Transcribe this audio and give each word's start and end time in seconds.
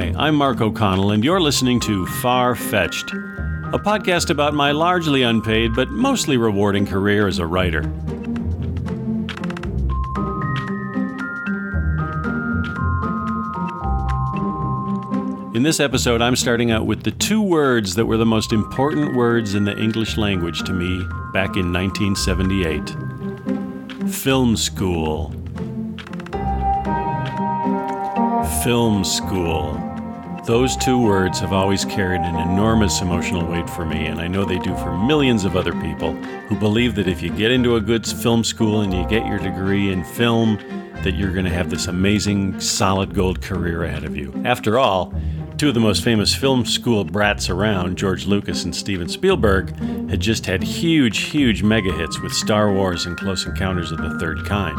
Hi, 0.00 0.14
I'm 0.16 0.34
Mark 0.34 0.62
O'Connell, 0.62 1.10
and 1.10 1.22
you're 1.22 1.42
listening 1.42 1.78
to 1.80 2.06
Far 2.06 2.54
Fetched, 2.54 3.12
a 3.12 3.78
podcast 3.78 4.30
about 4.30 4.54
my 4.54 4.72
largely 4.72 5.20
unpaid 5.20 5.74
but 5.74 5.90
mostly 5.90 6.38
rewarding 6.38 6.86
career 6.86 7.28
as 7.28 7.38
a 7.38 7.44
writer. 7.44 7.82
In 15.54 15.64
this 15.64 15.80
episode, 15.80 16.22
I'm 16.22 16.34
starting 16.34 16.70
out 16.70 16.86
with 16.86 17.02
the 17.02 17.10
two 17.10 17.42
words 17.42 17.94
that 17.96 18.06
were 18.06 18.16
the 18.16 18.24
most 18.24 18.54
important 18.54 19.14
words 19.14 19.54
in 19.54 19.64
the 19.64 19.78
English 19.78 20.16
language 20.16 20.62
to 20.62 20.72
me 20.72 21.04
back 21.34 21.58
in 21.58 21.74
1978 21.74 24.10
film 24.10 24.56
school. 24.56 25.34
Film 28.64 29.04
school. 29.04 29.89
Those 30.46 30.74
two 30.74 31.00
words 31.00 31.38
have 31.40 31.52
always 31.52 31.84
carried 31.84 32.22
an 32.22 32.34
enormous 32.34 33.02
emotional 33.02 33.46
weight 33.46 33.68
for 33.68 33.84
me, 33.84 34.06
and 34.06 34.20
I 34.20 34.26
know 34.26 34.44
they 34.44 34.58
do 34.58 34.74
for 34.76 34.96
millions 34.96 35.44
of 35.44 35.54
other 35.54 35.72
people 35.74 36.14
who 36.14 36.56
believe 36.56 36.94
that 36.94 37.06
if 37.06 37.22
you 37.22 37.30
get 37.30 37.50
into 37.50 37.76
a 37.76 37.80
good 37.80 38.06
film 38.06 38.42
school 38.42 38.80
and 38.80 38.92
you 38.92 39.06
get 39.06 39.26
your 39.26 39.38
degree 39.38 39.92
in 39.92 40.02
film, 40.02 40.56
that 41.04 41.14
you're 41.14 41.32
going 41.32 41.44
to 41.44 41.52
have 41.52 41.68
this 41.68 41.86
amazing 41.88 42.58
solid 42.58 43.14
gold 43.14 43.42
career 43.42 43.84
ahead 43.84 44.02
of 44.02 44.16
you. 44.16 44.32
After 44.44 44.78
all, 44.78 45.14
two 45.58 45.68
of 45.68 45.74
the 45.74 45.80
most 45.80 46.02
famous 46.02 46.34
film 46.34 46.64
school 46.64 47.04
brats 47.04 47.50
around, 47.50 47.98
George 47.98 48.26
Lucas 48.26 48.64
and 48.64 48.74
Steven 48.74 49.10
Spielberg, 49.10 49.78
had 50.08 50.20
just 50.20 50.46
had 50.46 50.62
huge, 50.62 51.18
huge 51.18 51.62
mega 51.62 51.92
hits 51.92 52.18
with 52.18 52.32
Star 52.32 52.72
Wars 52.72 53.04
and 53.04 53.16
Close 53.16 53.44
Encounters 53.44 53.92
of 53.92 53.98
the 53.98 54.18
Third 54.18 54.46
Kind. 54.46 54.78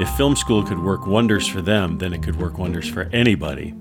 If 0.00 0.08
film 0.16 0.34
school 0.34 0.62
could 0.64 0.78
work 0.78 1.06
wonders 1.06 1.46
for 1.46 1.60
them, 1.60 1.98
then 1.98 2.14
it 2.14 2.22
could 2.22 2.36
work 2.36 2.56
wonders 2.56 2.88
for 2.88 3.10
anybody. 3.12 3.74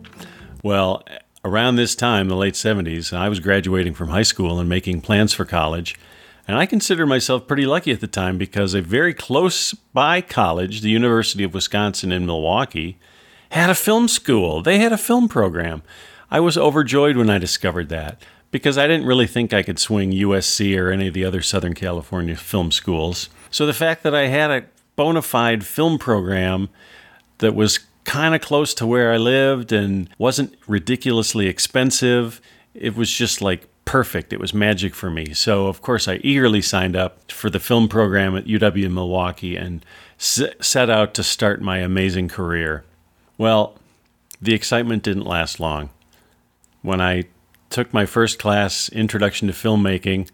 Well, 0.67 1.05
around 1.45 1.77
this 1.77 1.95
time, 1.95 2.27
the 2.27 2.35
late 2.35 2.55
70s, 2.55 3.15
I 3.15 3.29
was 3.29 3.39
graduating 3.39 3.93
from 3.93 4.09
high 4.09 4.23
school 4.23 4.59
and 4.59 4.67
making 4.67 4.99
plans 4.99 5.31
for 5.31 5.45
college. 5.45 5.97
And 6.45 6.57
I 6.57 6.65
consider 6.65 7.05
myself 7.05 7.47
pretty 7.47 7.65
lucky 7.65 7.93
at 7.93 8.01
the 8.01 8.05
time 8.05 8.37
because 8.37 8.73
a 8.73 8.81
very 8.81 9.13
close 9.13 9.73
by 9.73 10.19
college, 10.19 10.81
the 10.81 10.89
University 10.89 11.45
of 11.45 11.53
Wisconsin 11.53 12.11
in 12.11 12.25
Milwaukee, 12.25 12.97
had 13.51 13.69
a 13.69 13.75
film 13.75 14.09
school. 14.09 14.61
They 14.61 14.79
had 14.79 14.91
a 14.91 14.97
film 14.97 15.29
program. 15.29 15.83
I 16.29 16.41
was 16.41 16.57
overjoyed 16.57 17.15
when 17.15 17.29
I 17.29 17.37
discovered 17.37 17.87
that 17.87 18.21
because 18.51 18.77
I 18.77 18.87
didn't 18.87 19.07
really 19.07 19.25
think 19.25 19.53
I 19.53 19.63
could 19.63 19.79
swing 19.79 20.11
USC 20.11 20.77
or 20.77 20.91
any 20.91 21.07
of 21.07 21.13
the 21.13 21.23
other 21.23 21.41
Southern 21.41 21.75
California 21.75 22.35
film 22.35 22.73
schools. 22.73 23.29
So 23.51 23.65
the 23.65 23.73
fact 23.73 24.03
that 24.03 24.13
I 24.13 24.27
had 24.27 24.51
a 24.51 24.65
bona 24.97 25.21
fide 25.21 25.65
film 25.65 25.97
program 25.97 26.67
that 27.37 27.55
was 27.55 27.86
kind 28.07 28.33
of 28.33 28.41
close 28.41 28.73
to 28.73 28.87
where 28.87 29.13
I 29.13 29.17
lived 29.17 29.71
and 29.71 30.09
wasn't 30.17 30.55
ridiculously 30.65 31.47
expensive. 31.47 32.41
It 32.73 32.95
was 32.95 33.11
just 33.11 33.41
like 33.41 33.67
perfect. 33.83 34.31
It 34.33 34.39
was 34.39 34.53
magic 34.53 34.95
for 34.95 35.11
me. 35.11 35.33
So, 35.33 35.67
of 35.67 35.81
course, 35.81 36.07
I 36.07 36.15
eagerly 36.23 36.61
signed 36.61 36.95
up 36.95 37.31
for 37.31 37.49
the 37.49 37.59
film 37.59 37.89
program 37.89 38.35
at 38.35 38.45
UW 38.45 38.89
Milwaukee 38.89 39.57
and 39.57 39.85
set 40.17 40.89
out 40.89 41.13
to 41.15 41.23
start 41.23 41.61
my 41.61 41.79
amazing 41.79 42.29
career. 42.29 42.85
Well, 43.37 43.75
the 44.41 44.53
excitement 44.53 45.03
didn't 45.03 45.25
last 45.25 45.59
long. 45.59 45.89
When 46.81 47.01
I 47.01 47.25
took 47.69 47.93
my 47.93 48.05
first 48.05 48.39
class, 48.39 48.87
Introduction 48.89 49.49
to 49.49 49.53
Filmmaking, 49.53 50.29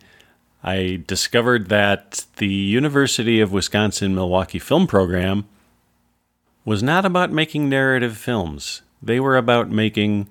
I 0.64 1.04
discovered 1.08 1.70
that 1.70 2.26
the 2.38 2.48
University 2.48 3.42
of 3.42 3.52
Wisconsin 3.52 4.14
Milwaukee 4.14 4.60
film 4.60 4.86
program 4.86 5.46
was 6.66 6.82
not 6.82 7.06
about 7.06 7.32
making 7.32 7.70
narrative 7.70 8.18
films. 8.18 8.82
They 9.02 9.20
were 9.20 9.38
about 9.38 9.70
making 9.70 10.30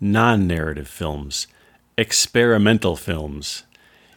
non 0.00 0.46
narrative 0.46 0.88
films, 0.88 1.46
experimental 1.98 2.96
films. 2.96 3.64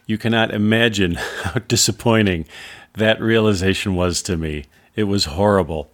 You 0.06 0.18
cannot 0.18 0.52
imagine 0.52 1.14
how 1.42 1.60
disappointing 1.60 2.46
that 2.94 3.20
realization 3.20 3.94
was 3.94 4.22
to 4.22 4.36
me. 4.36 4.64
It 4.96 5.04
was 5.04 5.26
horrible. 5.26 5.90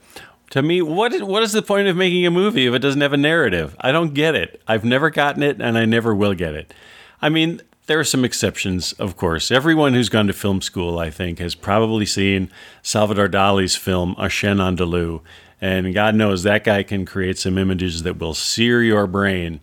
To 0.51 0.63
me, 0.63 0.81
what 0.81 1.13
is, 1.13 1.23
what 1.23 1.43
is 1.43 1.53
the 1.53 1.63
point 1.63 1.89
of 1.89 1.97
making 1.97 2.25
a 2.25 2.31
movie 2.31 2.67
if 2.67 2.75
it 2.75 2.79
doesn't 2.79 3.01
have 3.01 3.13
a 3.13 3.19
narrative? 3.19 3.77
I 3.81 3.93
don't 3.93 4.15
get 4.15 4.35
it. 4.35 4.63
I've 4.67 4.85
never 4.85 5.11
gotten 5.11 5.43
it, 5.43 5.61
and 5.61 5.77
I 5.77 5.85
never 5.85 6.15
will 6.15 6.35
get 6.35 6.55
it. 6.55 6.73
I 7.21 7.29
mean, 7.29 7.61
there 7.87 7.99
are 7.99 8.05
some 8.05 8.25
exceptions, 8.25 8.93
of 8.95 9.17
course. 9.17 9.51
Everyone 9.51 9.95
who's 9.95 10.09
gone 10.09 10.27
to 10.29 10.33
film 10.33 10.61
school, 10.61 10.99
I 10.99 11.11
think, 11.11 11.39
has 11.41 11.55
probably 11.55 12.07
seen 12.07 12.51
Salvador 12.83 13.29
Dali's 13.29 13.77
film 13.77 14.15
A 14.19 14.29
Chien 14.29 14.59
Andalou. 14.59 15.21
And 15.61 15.95
God 15.95 16.15
knows 16.15 16.43
that 16.43 16.65
guy 16.65 16.83
can 16.83 17.07
create 17.07 17.39
some 17.39 17.59
images 17.59 18.03
that 18.03 18.19
will 18.19 18.35
sear 18.35 18.83
your 18.83 19.07
brain. 19.07 19.61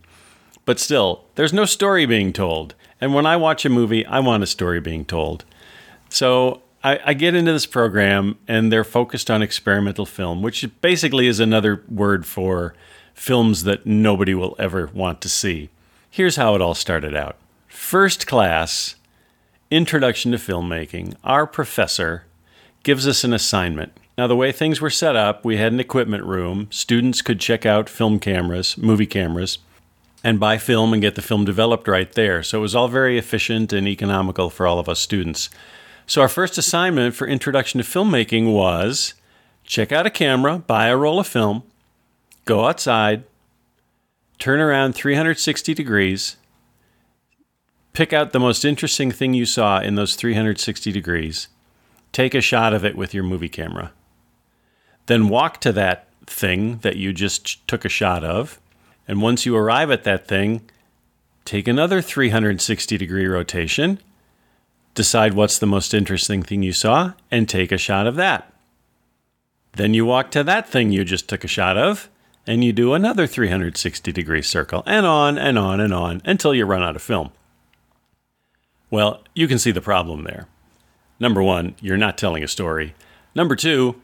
But 0.66 0.80
still, 0.80 1.26
there's 1.36 1.54
no 1.54 1.66
story 1.66 2.06
being 2.06 2.34
told. 2.34 2.74
And 3.00 3.14
when 3.14 3.26
I 3.26 3.36
watch 3.36 3.66
a 3.66 3.70
movie, 3.70 4.06
I 4.06 4.20
want 4.20 4.44
a 4.44 4.48
story 4.48 4.80
being 4.80 5.06
told. 5.06 5.46
So 6.10 6.62
I, 6.84 7.00
I 7.06 7.14
get 7.14 7.36
into 7.36 7.52
this 7.52 7.66
program, 7.66 8.38
and 8.48 8.72
they're 8.72 8.84
focused 8.84 9.30
on 9.30 9.42
experimental 9.42 10.06
film, 10.06 10.42
which 10.42 10.66
basically 10.82 11.28
is 11.28 11.40
another 11.40 11.84
word 11.90 12.26
for 12.26 12.74
films 13.14 13.64
that 13.64 13.86
nobody 13.86 14.34
will 14.34 14.56
ever 14.58 14.90
want 14.94 15.22
to 15.22 15.30
see. 15.30 15.70
Here's 16.10 16.36
how 16.36 16.56
it 16.56 16.62
all 16.62 16.76
started 16.76 17.16
out. 17.16 17.38
First 17.68 18.28
class, 18.28 18.96
Introduction 19.72 20.32
to 20.32 20.38
Filmmaking, 20.38 21.16
our 21.24 21.48
professor 21.48 22.26
gives 22.84 23.08
us 23.08 23.24
an 23.24 23.34
assignment. 23.34 23.92
Now, 24.18 24.28
the 24.28 24.36
way 24.36 24.52
things 24.52 24.80
were 24.80 24.90
set 24.90 25.16
up, 25.16 25.44
we 25.44 25.58
had 25.58 25.74
an 25.74 25.80
equipment 25.80 26.24
room. 26.24 26.68
Students 26.70 27.22
could 27.22 27.40
check 27.40 27.66
out 27.66 27.90
film 27.90 28.20
cameras, 28.20 28.78
movie 28.78 29.08
cameras, 29.08 29.58
and 30.24 30.40
buy 30.40 30.58
film 30.58 30.94
and 30.94 31.02
get 31.02 31.16
the 31.16 31.22
film 31.22 31.46
developed 31.46 31.88
right 31.88 32.12
there. 32.14 32.44
So 32.44 32.60
it 32.60 32.62
was 32.62 32.76
all 32.76 32.88
very 32.88 33.18
efficient 33.18 33.74
and 33.74 33.88
economical 33.88 34.50
for 34.50 34.68
all 34.68 34.78
of 34.78 34.88
us 34.88 35.00
students. 35.00 35.50
So, 36.06 36.22
our 36.22 36.30
first 36.30 36.58
assignment 36.58 37.16
for 37.16 37.28
Introduction 37.28 37.82
to 37.82 37.88
Filmmaking 37.88 38.54
was 38.54 39.14
check 39.64 39.92
out 39.92 40.06
a 40.06 40.12
camera, 40.12 40.60
buy 40.60 40.88
a 40.88 40.98
roll 40.98 41.20
of 41.20 41.28
film, 41.28 41.64
go 42.46 42.68
outside, 42.68 43.24
turn 44.38 44.60
around 44.60 44.94
360 44.94 45.74
degrees, 45.74 46.36
Pick 47.94 48.12
out 48.12 48.32
the 48.32 48.40
most 48.40 48.66
interesting 48.66 49.12
thing 49.12 49.36
you 49.36 49.46
saw 49.46 49.80
in 49.80 49.94
those 49.94 50.16
360 50.16 50.92
degrees. 50.92 51.48
Take 52.12 52.34
a 52.34 52.42
shot 52.42 52.74
of 52.74 52.84
it 52.84 52.96
with 52.96 53.14
your 53.14 53.24
movie 53.24 53.50
camera. 53.50 53.92
Then 55.06 55.30
walk 55.30 55.60
to 55.62 55.72
that 55.74 56.08
thing 56.26 56.78
that 56.80 56.96
you 56.96 57.14
just 57.14 57.68
took 57.68 57.86
a 57.86 57.90
shot 57.90 58.24
of. 58.24 58.60
And 59.08 59.22
once 59.22 59.46
you 59.46 59.56
arrive 59.56 59.92
at 59.92 60.04
that 60.06 60.28
thing, 60.28 60.62
take 61.46 61.68
another 61.68 62.02
360 62.02 62.98
degree 62.98 63.28
rotation. 63.28 64.00
Decide 64.96 65.34
what's 65.34 65.58
the 65.58 65.66
most 65.66 65.94
interesting 65.94 66.44
thing 66.44 66.64
you 66.64 66.74
saw 66.74 67.14
and 67.32 67.50
take 67.50 67.72
a 67.72 67.78
shot 67.78 68.08
of 68.08 68.16
that. 68.16 68.54
Then 69.74 69.94
you 69.94 70.06
walk 70.06 70.30
to 70.32 70.44
that 70.44 70.70
thing 70.70 70.92
you 70.92 71.04
just 71.04 71.28
took 71.28 71.44
a 71.44 71.48
shot 71.48 71.78
of 71.78 72.10
and 72.46 72.64
you 72.64 72.72
do 72.72 72.94
another 72.94 73.26
360 73.26 74.12
degree 74.12 74.42
circle 74.42 74.84
and 74.86 75.06
on 75.06 75.38
and 75.38 75.58
on 75.58 75.80
and 75.80 75.94
on 75.94 76.22
until 76.26 76.54
you 76.54 76.66
run 76.66 76.84
out 76.84 76.96
of 76.96 77.02
film. 77.02 77.32
Well, 78.92 79.24
you 79.34 79.48
can 79.48 79.58
see 79.58 79.72
the 79.72 79.82
problem 79.82 80.24
there. 80.24 80.48
Number 81.20 81.42
one, 81.42 81.76
you're 81.82 81.98
not 81.98 82.18
telling 82.18 82.44
a 82.44 82.48
story. 82.48 82.94
Number 83.34 83.56
two, 83.56 84.00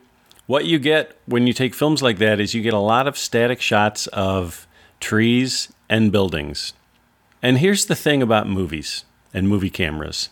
what 0.49 0.65
you 0.65 0.79
get 0.79 1.15
when 1.27 1.45
you 1.45 1.53
take 1.53 1.75
films 1.75 2.01
like 2.01 2.17
that 2.17 2.39
is 2.39 2.55
you 2.55 2.63
get 2.63 2.73
a 2.73 2.79
lot 2.79 3.07
of 3.07 3.15
static 3.15 3.61
shots 3.61 4.07
of 4.07 4.65
trees 4.99 5.71
and 5.87 6.11
buildings. 6.11 6.73
And 7.39 7.59
here's 7.59 7.85
the 7.85 7.95
thing 7.95 8.23
about 8.23 8.49
movies 8.49 9.05
and 9.31 9.47
movie 9.47 9.69
cameras 9.69 10.29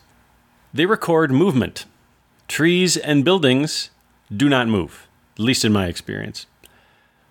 they 0.74 0.88
record 0.88 1.30
movement. 1.30 1.86
Trees 2.48 2.98
and 2.98 3.24
buildings 3.24 3.92
do 4.36 4.50
not 4.50 4.68
move, 4.68 5.08
at 5.36 5.40
least 5.40 5.64
in 5.64 5.72
my 5.72 5.86
experience. 5.86 6.48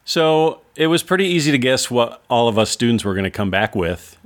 So 0.04 0.60
it 0.76 0.86
was 0.86 1.02
pretty 1.02 1.26
easy 1.26 1.50
to 1.50 1.58
guess 1.58 1.90
what 1.90 2.22
all 2.30 2.46
of 2.46 2.56
us 2.56 2.70
students 2.70 3.04
were 3.04 3.14
going 3.14 3.24
to 3.24 3.30
come 3.32 3.50
back 3.50 3.74
with 3.74 4.16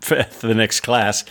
for 0.00 0.46
the 0.46 0.54
next 0.54 0.80
class 0.80 1.24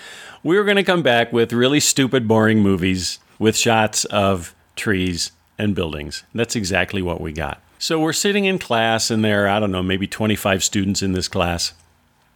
we 0.43 0.57
were 0.57 0.63
going 0.63 0.77
to 0.77 0.83
come 0.83 1.03
back 1.03 1.33
with 1.33 1.51
really 1.53 1.79
stupid, 1.79 2.27
boring 2.27 2.59
movies 2.59 3.19
with 3.37 3.55
shots 3.55 4.03
of 4.05 4.53
trees 4.75 5.31
and 5.59 5.75
buildings. 5.75 6.23
That's 6.33 6.55
exactly 6.55 7.03
what 7.03 7.21
we 7.21 7.33
got. 7.33 7.61
So 7.77 7.99
we're 7.99 8.13
sitting 8.13 8.45
in 8.45 8.57
class, 8.57 9.11
and 9.11 9.23
there 9.23 9.45
are, 9.45 9.49
I 9.49 9.59
don't 9.59 9.71
know, 9.71 9.83
maybe 9.83 10.07
25 10.07 10.63
students 10.63 11.03
in 11.03 11.11
this 11.11 11.27
class. 11.27 11.73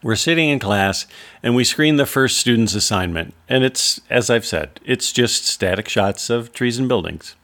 We're 0.03 0.15
sitting 0.15 0.49
in 0.49 0.59
class 0.59 1.07
and 1.41 1.55
we 1.55 1.63
screen 1.63 1.95
the 1.95 2.05
first 2.05 2.37
student's 2.37 2.75
assignment. 2.75 3.33
And 3.47 3.63
it's, 3.63 4.01
as 4.09 4.29
I've 4.29 4.45
said, 4.45 4.81
it's 4.85 5.13
just 5.13 5.47
static 5.47 5.87
shots 5.87 6.29
of 6.29 6.51
trees 6.51 6.77
and 6.77 6.89
buildings. 6.89 7.35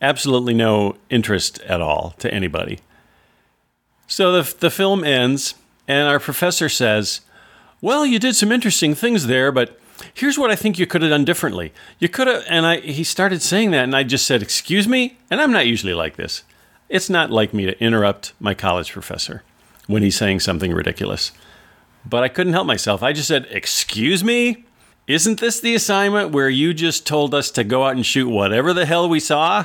Absolutely 0.00 0.54
no 0.54 0.96
interest 1.10 1.60
at 1.60 1.82
all 1.82 2.14
to 2.18 2.32
anybody. 2.32 2.80
So 4.06 4.32
the, 4.32 4.54
the 4.58 4.70
film 4.70 5.04
ends, 5.04 5.54
and 5.86 6.08
our 6.08 6.18
professor 6.18 6.70
says, 6.70 7.20
Well, 7.82 8.06
you 8.06 8.18
did 8.18 8.34
some 8.34 8.50
interesting 8.50 8.94
things 8.94 9.26
there, 9.26 9.52
but 9.52 9.78
here's 10.14 10.38
what 10.38 10.50
I 10.50 10.56
think 10.56 10.78
you 10.78 10.86
could 10.86 11.02
have 11.02 11.10
done 11.10 11.24
differently. 11.24 11.72
You 11.98 12.08
could 12.08 12.26
have, 12.26 12.44
and 12.48 12.66
I, 12.66 12.80
he 12.80 13.04
started 13.04 13.42
saying 13.42 13.70
that, 13.72 13.84
and 13.84 13.94
I 13.94 14.02
just 14.02 14.26
said, 14.26 14.42
excuse 14.42 14.88
me? 14.88 15.18
And 15.30 15.40
I'm 15.40 15.52
not 15.52 15.66
usually 15.66 15.94
like 15.94 16.16
this. 16.16 16.44
It's 16.88 17.10
not 17.10 17.30
like 17.30 17.54
me 17.54 17.66
to 17.66 17.80
interrupt 17.82 18.32
my 18.40 18.54
college 18.54 18.92
professor. 18.92 19.42
when 19.86 20.02
he's 20.02 20.16
saying 20.16 20.38
something 20.40 20.72
ridiculous. 20.72 21.32
But 22.06 22.22
I 22.22 22.28
couldn't 22.28 22.52
help 22.52 22.66
myself. 22.66 23.02
I 23.02 23.12
just 23.12 23.28
said, 23.28 23.46
Excuse 23.50 24.22
me? 24.22 24.64
Isn't 25.06 25.40
this 25.40 25.58
the 25.58 25.74
assignment 25.74 26.30
where 26.30 26.48
you 26.48 26.72
just 26.72 27.06
told 27.06 27.34
us 27.34 27.50
to 27.52 27.64
go 27.64 27.84
out 27.84 27.96
and 27.96 28.06
shoot 28.06 28.28
whatever 28.28 28.72
the 28.72 28.86
hell 28.86 29.08
we 29.08 29.18
saw? 29.18 29.64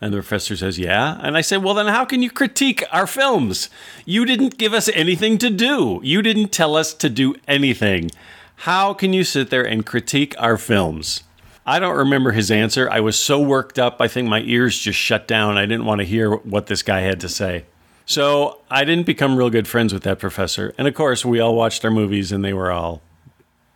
And 0.00 0.12
the 0.12 0.18
professor 0.18 0.56
says, 0.56 0.78
Yeah. 0.78 1.18
And 1.22 1.36
I 1.36 1.40
said, 1.40 1.62
Well, 1.62 1.74
then 1.74 1.86
how 1.86 2.04
can 2.04 2.22
you 2.22 2.30
critique 2.30 2.84
our 2.92 3.06
films? 3.06 3.70
You 4.04 4.26
didn't 4.26 4.58
give 4.58 4.74
us 4.74 4.90
anything 4.92 5.38
to 5.38 5.50
do. 5.50 6.00
You 6.02 6.20
didn't 6.20 6.52
tell 6.52 6.76
us 6.76 6.92
to 6.94 7.08
do 7.08 7.34
anything. 7.48 8.10
How 8.56 8.94
can 8.94 9.12
you 9.12 9.24
sit 9.24 9.50
there 9.50 9.66
and 9.66 9.84
critique 9.84 10.34
our 10.38 10.56
films? 10.56 11.22
I 11.66 11.78
don't 11.78 11.96
remember 11.96 12.32
his 12.32 12.50
answer. 12.50 12.90
I 12.90 13.00
was 13.00 13.18
so 13.18 13.40
worked 13.40 13.78
up, 13.78 14.00
I 14.00 14.08
think 14.08 14.28
my 14.28 14.40
ears 14.40 14.78
just 14.78 14.98
shut 14.98 15.26
down. 15.26 15.56
I 15.56 15.66
didn't 15.66 15.86
want 15.86 16.00
to 16.00 16.06
hear 16.06 16.34
what 16.34 16.66
this 16.66 16.82
guy 16.82 17.00
had 17.00 17.20
to 17.20 17.28
say. 17.28 17.64
So 18.06 18.60
I 18.70 18.84
didn't 18.84 19.06
become 19.06 19.36
real 19.36 19.48
good 19.48 19.66
friends 19.66 19.92
with 19.92 20.02
that 20.02 20.18
professor. 20.18 20.74
And 20.76 20.86
of 20.86 20.94
course, 20.94 21.24
we 21.24 21.40
all 21.40 21.54
watched 21.54 21.84
our 21.84 21.90
movies 21.90 22.32
and 22.32 22.44
they 22.44 22.52
were 22.52 22.70
all 22.70 23.00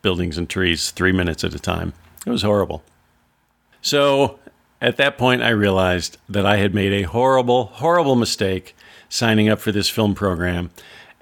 buildings 0.02 0.36
and 0.36 0.48
trees, 0.48 0.90
three 0.90 1.12
minutes 1.12 1.44
at 1.44 1.54
a 1.54 1.58
time. 1.58 1.94
It 2.26 2.30
was 2.30 2.42
horrible. 2.42 2.82
So 3.80 4.38
at 4.82 4.96
that 4.98 5.16
point, 5.16 5.42
I 5.42 5.50
realized 5.50 6.18
that 6.28 6.44
I 6.44 6.58
had 6.58 6.74
made 6.74 6.92
a 6.92 7.02
horrible, 7.02 7.66
horrible 7.66 8.16
mistake 8.16 8.76
signing 9.08 9.48
up 9.48 9.60
for 9.60 9.72
this 9.72 9.88
film 9.88 10.14
program. 10.14 10.70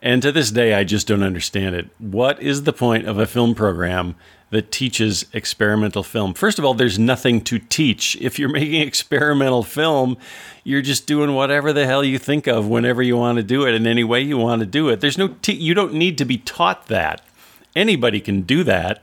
And 0.00 0.20
to 0.22 0.30
this 0.30 0.50
day, 0.50 0.74
I 0.74 0.84
just 0.84 1.06
don't 1.06 1.22
understand 1.22 1.74
it. 1.74 1.88
What 1.98 2.40
is 2.42 2.64
the 2.64 2.72
point 2.72 3.06
of 3.06 3.18
a 3.18 3.26
film 3.26 3.54
program 3.54 4.14
that 4.50 4.70
teaches 4.70 5.24
experimental 5.32 6.02
film? 6.02 6.34
First 6.34 6.58
of 6.58 6.64
all, 6.64 6.74
there's 6.74 6.98
nothing 6.98 7.40
to 7.42 7.58
teach. 7.58 8.16
If 8.20 8.38
you're 8.38 8.48
making 8.52 8.82
experimental 8.82 9.62
film, 9.62 10.18
you're 10.64 10.82
just 10.82 11.06
doing 11.06 11.34
whatever 11.34 11.72
the 11.72 11.86
hell 11.86 12.04
you 12.04 12.18
think 12.18 12.46
of 12.46 12.68
whenever 12.68 13.02
you 13.02 13.16
want 13.16 13.36
to 13.36 13.42
do 13.42 13.66
it 13.66 13.74
in 13.74 13.86
any 13.86 14.04
way 14.04 14.20
you 14.20 14.36
want 14.36 14.60
to 14.60 14.66
do 14.66 14.88
it. 14.88 15.00
There's 15.00 15.18
no 15.18 15.28
te- 15.28 15.54
you 15.54 15.72
don't 15.72 15.94
need 15.94 16.18
to 16.18 16.24
be 16.24 16.38
taught 16.38 16.88
that. 16.88 17.22
Anybody 17.74 18.20
can 18.20 18.42
do 18.42 18.64
that, 18.64 19.02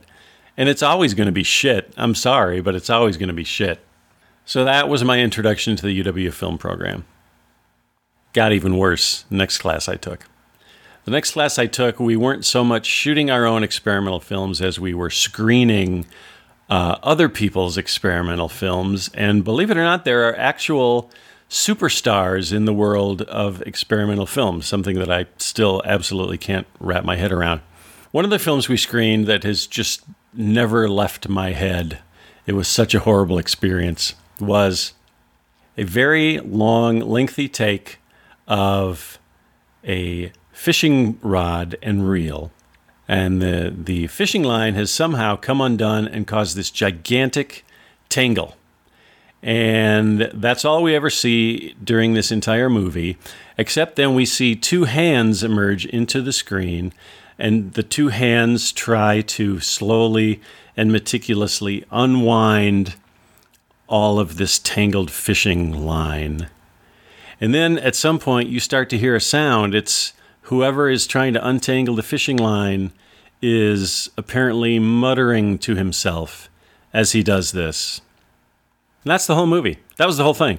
and 0.56 0.68
it's 0.68 0.82
always 0.82 1.14
going 1.14 1.26
to 1.26 1.32
be 1.32 1.44
shit. 1.44 1.92
I'm 1.96 2.14
sorry, 2.14 2.60
but 2.60 2.74
it's 2.74 2.90
always 2.90 3.16
going 3.16 3.28
to 3.28 3.34
be 3.34 3.44
shit. 3.44 3.80
So 4.44 4.64
that 4.64 4.88
was 4.88 5.02
my 5.02 5.20
introduction 5.20 5.74
to 5.76 5.86
the 5.86 6.02
UW 6.02 6.32
film 6.32 6.58
program. 6.58 7.04
Got 8.32 8.52
even 8.52 8.76
worse 8.76 9.24
next 9.30 9.58
class 9.58 9.88
I 9.88 9.96
took. 9.96 10.26
The 11.04 11.10
next 11.10 11.32
class 11.32 11.58
I 11.58 11.66
took, 11.66 12.00
we 12.00 12.16
weren't 12.16 12.46
so 12.46 12.64
much 12.64 12.86
shooting 12.86 13.30
our 13.30 13.44
own 13.44 13.62
experimental 13.62 14.20
films 14.20 14.62
as 14.62 14.80
we 14.80 14.94
were 14.94 15.10
screening 15.10 16.06
uh, 16.70 16.96
other 17.02 17.28
people's 17.28 17.76
experimental 17.76 18.48
films. 18.48 19.10
And 19.12 19.44
believe 19.44 19.70
it 19.70 19.76
or 19.76 19.82
not, 19.82 20.06
there 20.06 20.26
are 20.26 20.36
actual 20.36 21.10
superstars 21.50 22.54
in 22.54 22.64
the 22.64 22.72
world 22.72 23.20
of 23.22 23.60
experimental 23.62 24.24
films, 24.24 24.64
something 24.66 24.98
that 24.98 25.12
I 25.12 25.26
still 25.36 25.82
absolutely 25.84 26.38
can't 26.38 26.66
wrap 26.80 27.04
my 27.04 27.16
head 27.16 27.32
around. 27.32 27.60
One 28.10 28.24
of 28.24 28.30
the 28.30 28.38
films 28.38 28.70
we 28.70 28.78
screened 28.78 29.26
that 29.26 29.42
has 29.44 29.66
just 29.66 30.04
never 30.32 30.88
left 30.88 31.28
my 31.28 31.52
head, 31.52 31.98
it 32.46 32.54
was 32.54 32.66
such 32.66 32.94
a 32.94 33.00
horrible 33.00 33.36
experience, 33.36 34.14
was 34.40 34.94
a 35.76 35.84
very 35.84 36.40
long, 36.40 37.00
lengthy 37.00 37.48
take 37.48 37.98
of 38.48 39.18
a 39.86 40.32
fishing 40.54 41.18
rod 41.20 41.76
and 41.82 42.08
reel. 42.08 42.50
And 43.06 43.42
the, 43.42 43.74
the 43.76 44.06
fishing 44.06 44.42
line 44.42 44.74
has 44.74 44.90
somehow 44.90 45.36
come 45.36 45.60
undone 45.60 46.08
and 46.08 46.26
caused 46.26 46.56
this 46.56 46.70
gigantic 46.70 47.64
tangle. 48.08 48.56
And 49.42 50.30
that's 50.32 50.64
all 50.64 50.82
we 50.82 50.94
ever 50.96 51.10
see 51.10 51.74
during 51.84 52.14
this 52.14 52.32
entire 52.32 52.70
movie, 52.70 53.18
except 53.58 53.96
then 53.96 54.14
we 54.14 54.24
see 54.24 54.56
two 54.56 54.84
hands 54.84 55.42
emerge 55.42 55.84
into 55.84 56.22
the 56.22 56.32
screen, 56.32 56.94
and 57.38 57.74
the 57.74 57.82
two 57.82 58.08
hands 58.08 58.72
try 58.72 59.20
to 59.20 59.60
slowly 59.60 60.40
and 60.78 60.90
meticulously 60.90 61.84
unwind 61.90 62.94
all 63.86 64.18
of 64.18 64.38
this 64.38 64.58
tangled 64.58 65.10
fishing 65.10 65.84
line. 65.84 66.48
And 67.38 67.52
then 67.52 67.76
at 67.78 67.94
some 67.94 68.18
point, 68.18 68.48
you 68.48 68.60
start 68.60 68.88
to 68.90 68.98
hear 68.98 69.14
a 69.14 69.20
sound. 69.20 69.74
It's 69.74 70.14
whoever 70.44 70.90
is 70.90 71.06
trying 71.06 71.32
to 71.34 71.46
untangle 71.46 71.94
the 71.94 72.02
fishing 72.02 72.36
line 72.36 72.92
is 73.40 74.10
apparently 74.16 74.78
muttering 74.78 75.58
to 75.58 75.74
himself 75.74 76.48
as 76.92 77.12
he 77.12 77.22
does 77.22 77.52
this. 77.52 78.00
And 79.04 79.10
that's 79.10 79.26
the 79.26 79.34
whole 79.34 79.46
movie. 79.46 79.78
That 79.96 80.06
was 80.06 80.16
the 80.16 80.24
whole 80.24 80.34
thing. 80.34 80.58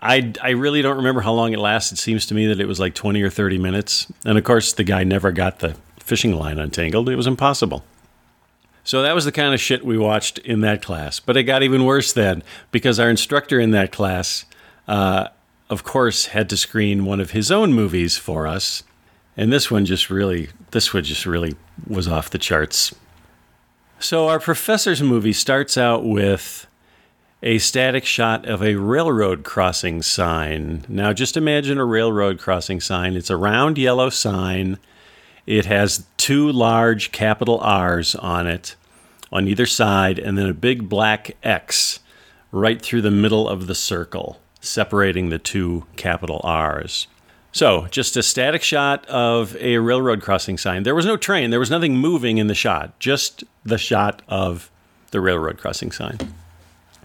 I, 0.00 0.32
I 0.42 0.50
really 0.50 0.82
don't 0.82 0.96
remember 0.96 1.20
how 1.20 1.32
long 1.32 1.52
it 1.52 1.58
lasted. 1.58 1.98
It 1.98 2.00
seems 2.00 2.26
to 2.26 2.34
me 2.34 2.46
that 2.46 2.60
it 2.60 2.66
was 2.66 2.80
like 2.80 2.94
20 2.94 3.22
or 3.22 3.30
30 3.30 3.58
minutes. 3.58 4.12
And 4.24 4.36
of 4.36 4.44
course, 4.44 4.72
the 4.72 4.84
guy 4.84 5.04
never 5.04 5.32
got 5.32 5.60
the 5.60 5.76
fishing 5.98 6.34
line 6.34 6.58
untangled. 6.58 7.08
It 7.08 7.16
was 7.16 7.26
impossible. 7.26 7.84
So 8.82 9.02
that 9.02 9.14
was 9.14 9.24
the 9.24 9.32
kind 9.32 9.54
of 9.54 9.60
shit 9.60 9.84
we 9.84 9.96
watched 9.96 10.38
in 10.38 10.60
that 10.60 10.82
class. 10.82 11.18
But 11.18 11.36
it 11.36 11.44
got 11.44 11.62
even 11.62 11.84
worse 11.84 12.12
then 12.12 12.42
because 12.70 13.00
our 13.00 13.08
instructor 13.08 13.58
in 13.58 13.70
that 13.70 13.92
class, 13.92 14.44
uh, 14.86 15.28
of 15.70 15.84
course, 15.84 16.26
had 16.26 16.50
to 16.50 16.56
screen 16.56 17.04
one 17.04 17.20
of 17.20 17.30
his 17.30 17.50
own 17.50 17.72
movies 17.72 18.18
for 18.18 18.46
us. 18.46 18.82
And 19.36 19.52
this 19.52 19.70
one 19.70 19.84
just 19.84 20.10
really, 20.10 20.48
this 20.70 20.94
one 20.94 21.04
just 21.04 21.26
really 21.26 21.56
was 21.86 22.06
off 22.06 22.30
the 22.30 22.38
charts. 22.38 22.94
So 23.98 24.28
our 24.28 24.38
professor's 24.38 25.02
movie 25.02 25.32
starts 25.32 25.76
out 25.76 26.04
with 26.04 26.66
a 27.42 27.58
static 27.58 28.04
shot 28.06 28.46
of 28.46 28.62
a 28.62 28.76
railroad 28.76 29.44
crossing 29.44 30.02
sign. 30.02 30.84
Now, 30.88 31.12
just 31.12 31.36
imagine 31.36 31.78
a 31.78 31.84
railroad 31.84 32.38
crossing 32.38 32.80
sign. 32.80 33.16
It's 33.16 33.30
a 33.30 33.36
round 33.36 33.76
yellow 33.76 34.08
sign. 34.08 34.78
It 35.46 35.66
has 35.66 36.06
two 36.16 36.50
large 36.50 37.12
capital 37.12 37.58
R's 37.58 38.14
on 38.14 38.46
it 38.46 38.76
on 39.30 39.48
either 39.48 39.66
side, 39.66 40.18
and 40.18 40.38
then 40.38 40.46
a 40.46 40.54
big 40.54 40.88
black 40.88 41.36
X 41.42 42.00
right 42.52 42.80
through 42.80 43.02
the 43.02 43.10
middle 43.10 43.48
of 43.48 43.66
the 43.66 43.74
circle, 43.74 44.40
separating 44.60 45.28
the 45.28 45.38
two 45.38 45.84
capital 45.96 46.40
R's. 46.44 47.08
So, 47.54 47.86
just 47.92 48.16
a 48.16 48.22
static 48.24 48.64
shot 48.64 49.06
of 49.06 49.56
a 49.60 49.78
railroad 49.78 50.20
crossing 50.22 50.58
sign. 50.58 50.82
There 50.82 50.94
was 50.94 51.06
no 51.06 51.16
train, 51.16 51.50
there 51.50 51.60
was 51.60 51.70
nothing 51.70 51.96
moving 51.96 52.38
in 52.38 52.48
the 52.48 52.54
shot, 52.54 52.98
just 52.98 53.44
the 53.64 53.78
shot 53.78 54.22
of 54.26 54.72
the 55.12 55.20
railroad 55.20 55.58
crossing 55.58 55.92
sign. 55.92 56.18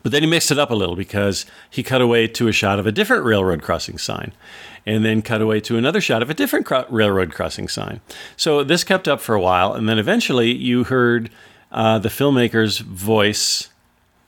But 0.01 0.11
then 0.11 0.23
he 0.23 0.27
mixed 0.27 0.49
it 0.49 0.57
up 0.57 0.71
a 0.71 0.73
little 0.73 0.95
because 0.95 1.45
he 1.69 1.83
cut 1.83 2.01
away 2.01 2.27
to 2.29 2.47
a 2.47 2.51
shot 2.51 2.79
of 2.79 2.87
a 2.87 2.91
different 2.91 3.25
railroad 3.25 3.61
crossing 3.61 3.99
sign 3.99 4.31
and 4.87 5.05
then 5.05 5.21
cut 5.21 5.39
away 5.39 5.59
to 5.59 5.77
another 5.77 6.01
shot 6.01 6.23
of 6.23 6.31
a 6.31 6.33
different 6.33 6.65
cro- 6.65 6.85
railroad 6.89 7.31
crossing 7.31 7.67
sign. 7.67 8.01
So 8.35 8.63
this 8.63 8.83
kept 8.83 9.07
up 9.07 9.21
for 9.21 9.35
a 9.35 9.41
while, 9.41 9.73
and 9.73 9.87
then 9.87 9.99
eventually 9.99 10.51
you 10.51 10.85
heard 10.85 11.29
uh, 11.71 11.99
the 11.99 12.09
filmmaker's 12.09 12.79
voice 12.79 13.69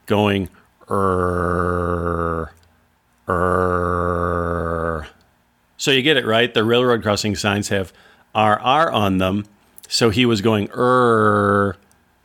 going, 0.05 0.49
er, 0.87 2.53
er. 3.27 4.60
So 5.81 5.89
you 5.89 6.03
get 6.03 6.15
it, 6.15 6.27
right? 6.27 6.53
The 6.53 6.63
railroad 6.63 7.01
crossing 7.01 7.35
signs 7.35 7.69
have 7.69 7.91
RR 8.35 8.91
on 8.91 9.17
them. 9.17 9.45
So 9.87 10.11
he 10.11 10.27
was 10.27 10.39
going, 10.39 10.69
er, 10.75 11.75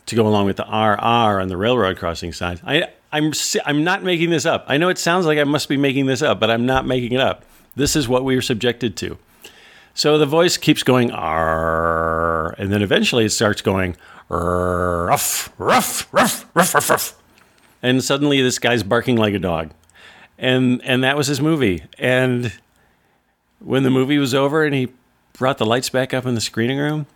to 0.04 0.14
go 0.14 0.26
along 0.26 0.44
with 0.44 0.58
the 0.58 0.64
RR 0.64 1.40
on 1.40 1.48
the 1.48 1.56
railroad 1.56 1.96
crossing 1.96 2.34
signs. 2.34 2.60
I, 2.66 2.90
I'm, 3.12 3.32
I'm 3.64 3.82
not 3.82 4.02
making 4.02 4.28
this 4.28 4.44
up. 4.44 4.66
I 4.68 4.76
know 4.76 4.90
it 4.90 4.98
sounds 4.98 5.24
like 5.24 5.38
I 5.38 5.44
must 5.44 5.70
be 5.70 5.78
making 5.78 6.04
this 6.04 6.20
up, 6.20 6.38
but 6.38 6.50
I'm 6.50 6.66
not 6.66 6.84
making 6.84 7.12
it 7.12 7.20
up. 7.20 7.46
This 7.74 7.96
is 7.96 8.06
what 8.06 8.24
we 8.24 8.36
are 8.36 8.42
subjected 8.42 8.94
to. 8.98 9.16
So 9.94 10.18
the 10.18 10.26
voice 10.26 10.58
keeps 10.58 10.82
going, 10.82 11.10
R, 11.10 12.54
and 12.58 12.70
then 12.70 12.82
eventually 12.82 13.24
it 13.24 13.30
starts 13.30 13.62
going, 13.62 13.96
ruff, 14.28 15.50
ruff, 15.56 16.12
ruff, 16.12 16.44
ruff, 16.54 16.74
ruff, 16.74 16.90
ruff. 16.90 17.22
And 17.82 18.04
suddenly 18.04 18.42
this 18.42 18.58
guy's 18.58 18.82
barking 18.82 19.16
like 19.16 19.32
a 19.32 19.38
dog. 19.38 19.70
And, 20.36 20.82
and 20.84 21.02
that 21.04 21.16
was 21.16 21.28
his 21.28 21.40
movie. 21.40 21.84
And 21.98 22.52
when 23.60 23.82
the 23.82 23.90
movie 23.90 24.18
was 24.18 24.34
over 24.34 24.64
and 24.64 24.74
he 24.74 24.88
brought 25.32 25.58
the 25.58 25.66
lights 25.66 25.90
back 25.90 26.14
up 26.14 26.26
in 26.26 26.34
the 26.34 26.40
screening 26.40 26.78
room, 26.78 27.06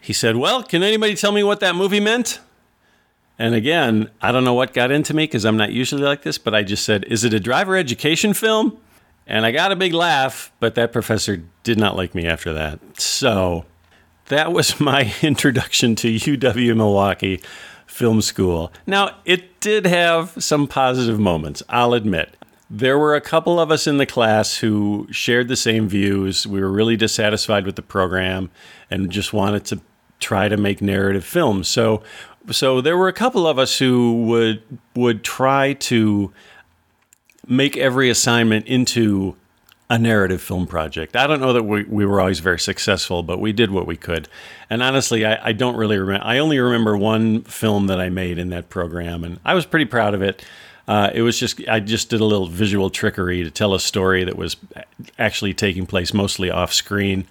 he 0.00 0.12
said, 0.12 0.36
Well, 0.36 0.62
can 0.62 0.82
anybody 0.82 1.14
tell 1.14 1.32
me 1.32 1.42
what 1.42 1.60
that 1.60 1.74
movie 1.74 2.00
meant? 2.00 2.40
And 3.38 3.54
again, 3.54 4.10
I 4.20 4.32
don't 4.32 4.44
know 4.44 4.54
what 4.54 4.72
got 4.72 4.90
into 4.90 5.14
me 5.14 5.24
because 5.24 5.44
I'm 5.44 5.56
not 5.56 5.72
usually 5.72 6.02
like 6.02 6.22
this, 6.22 6.38
but 6.38 6.54
I 6.54 6.62
just 6.62 6.84
said, 6.84 7.04
Is 7.04 7.24
it 7.24 7.34
a 7.34 7.40
driver 7.40 7.76
education 7.76 8.34
film? 8.34 8.78
And 9.26 9.44
I 9.44 9.50
got 9.50 9.72
a 9.72 9.76
big 9.76 9.92
laugh, 9.92 10.50
but 10.58 10.74
that 10.76 10.92
professor 10.92 11.42
did 11.62 11.78
not 11.78 11.96
like 11.96 12.14
me 12.14 12.26
after 12.26 12.52
that. 12.54 12.80
So 12.98 13.66
that 14.26 14.52
was 14.52 14.80
my 14.80 15.12
introduction 15.22 15.94
to 15.96 16.08
UW 16.08 16.76
Milwaukee 16.76 17.40
Film 17.86 18.22
School. 18.22 18.72
Now, 18.86 19.16
it 19.24 19.60
did 19.60 19.86
have 19.86 20.42
some 20.42 20.66
positive 20.66 21.18
moments, 21.18 21.62
I'll 21.68 21.94
admit. 21.94 22.37
There 22.70 22.98
were 22.98 23.14
a 23.14 23.20
couple 23.20 23.58
of 23.58 23.70
us 23.70 23.86
in 23.86 23.96
the 23.96 24.06
class 24.06 24.58
who 24.58 25.06
shared 25.10 25.48
the 25.48 25.56
same 25.56 25.88
views. 25.88 26.46
We 26.46 26.60
were 26.60 26.70
really 26.70 26.96
dissatisfied 26.96 27.64
with 27.64 27.76
the 27.76 27.82
program 27.82 28.50
and 28.90 29.10
just 29.10 29.32
wanted 29.32 29.64
to 29.66 29.80
try 30.20 30.48
to 30.48 30.56
make 30.56 30.82
narrative 30.82 31.24
films. 31.24 31.68
So 31.68 32.02
so 32.50 32.80
there 32.80 32.96
were 32.96 33.08
a 33.08 33.12
couple 33.12 33.46
of 33.46 33.58
us 33.58 33.78
who 33.78 34.24
would 34.24 34.62
would 34.94 35.22
try 35.24 35.74
to 35.74 36.32
make 37.46 37.76
every 37.76 38.10
assignment 38.10 38.66
into 38.66 39.36
a 39.90 39.98
narrative 39.98 40.42
film 40.42 40.66
project. 40.66 41.16
I 41.16 41.26
don't 41.26 41.40
know 41.40 41.54
that 41.54 41.62
we, 41.62 41.84
we 41.84 42.04
were 42.04 42.20
always 42.20 42.40
very 42.40 42.58
successful, 42.58 43.22
but 43.22 43.40
we 43.40 43.52
did 43.52 43.70
what 43.70 43.86
we 43.86 43.96
could. 43.96 44.28
And 44.68 44.82
honestly, 44.82 45.24
I, 45.24 45.48
I 45.48 45.52
don't 45.52 45.76
really 45.76 45.96
remember. 45.96 46.26
I 46.26 46.38
only 46.38 46.58
remember 46.58 46.96
one 46.96 47.42
film 47.44 47.86
that 47.86 47.98
I 47.98 48.10
made 48.10 48.38
in 48.38 48.50
that 48.50 48.68
program, 48.68 49.24
and 49.24 49.40
I 49.46 49.54
was 49.54 49.64
pretty 49.64 49.86
proud 49.86 50.12
of 50.12 50.20
it. 50.20 50.44
Uh, 50.88 51.10
it 51.12 51.20
was 51.20 51.38
just 51.38 51.60
I 51.68 51.80
just 51.80 52.08
did 52.08 52.20
a 52.20 52.24
little 52.24 52.46
visual 52.46 52.88
trickery 52.88 53.44
to 53.44 53.50
tell 53.50 53.74
a 53.74 53.80
story 53.80 54.24
that 54.24 54.36
was 54.36 54.56
actually 55.18 55.52
taking 55.52 55.86
place 55.86 56.14
mostly 56.14 56.50
off 56.50 56.72
screen. 56.72 57.26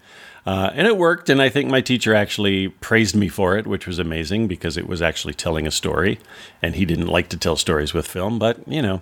Uh, 0.46 0.72
and 0.76 0.88
it 0.88 0.96
worked, 0.96 1.30
and 1.30 1.42
I 1.42 1.50
think 1.50 1.70
my 1.70 1.82
teacher 1.82 2.16
actually 2.16 2.70
praised 2.70 3.18
me 3.18 3.28
for 3.28 3.58
it, 3.58 3.68
which 3.68 3.86
was 3.86 4.00
amazing 4.00 4.48
because 4.48 4.78
it 4.78 4.88
was 4.88 5.02
actually 5.02 5.34
telling 5.34 5.68
a 5.68 5.72
story, 5.72 6.20
and 6.62 6.76
he 6.76 6.86
didn't 6.86 7.08
like 7.08 7.28
to 7.30 7.38
tell 7.38 7.58
stories 7.58 7.94
with 7.94 8.08
film, 8.08 8.40
but 8.40 8.66
you 8.66 8.82
know, 8.82 9.02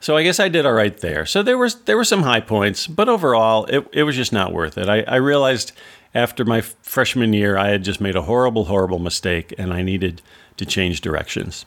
so 0.00 0.18
I 0.18 0.22
guess 0.22 0.38
I 0.38 0.50
did 0.50 0.66
all 0.66 0.74
right 0.74 0.94
there. 0.98 1.24
So 1.24 1.42
there 1.42 1.56
was 1.56 1.76
there 1.84 1.96
were 1.96 2.04
some 2.04 2.24
high 2.24 2.40
points, 2.40 2.86
but 2.86 3.08
overall, 3.08 3.64
it 3.66 3.88
it 3.92 4.02
was 4.02 4.16
just 4.16 4.32
not 4.34 4.52
worth 4.52 4.76
it. 4.76 4.88
I, 4.88 5.02
I 5.02 5.16
realized 5.16 5.72
after 6.14 6.44
my 6.44 6.60
freshman 6.60 7.32
year, 7.32 7.56
I 7.56 7.68
had 7.68 7.84
just 7.84 8.00
made 8.00 8.16
a 8.16 8.22
horrible, 8.22 8.64
horrible 8.64 8.98
mistake, 8.98 9.54
and 9.56 9.72
I 9.72 9.80
needed 9.82 10.20
to 10.58 10.66
change 10.66 11.00
directions. 11.00 11.64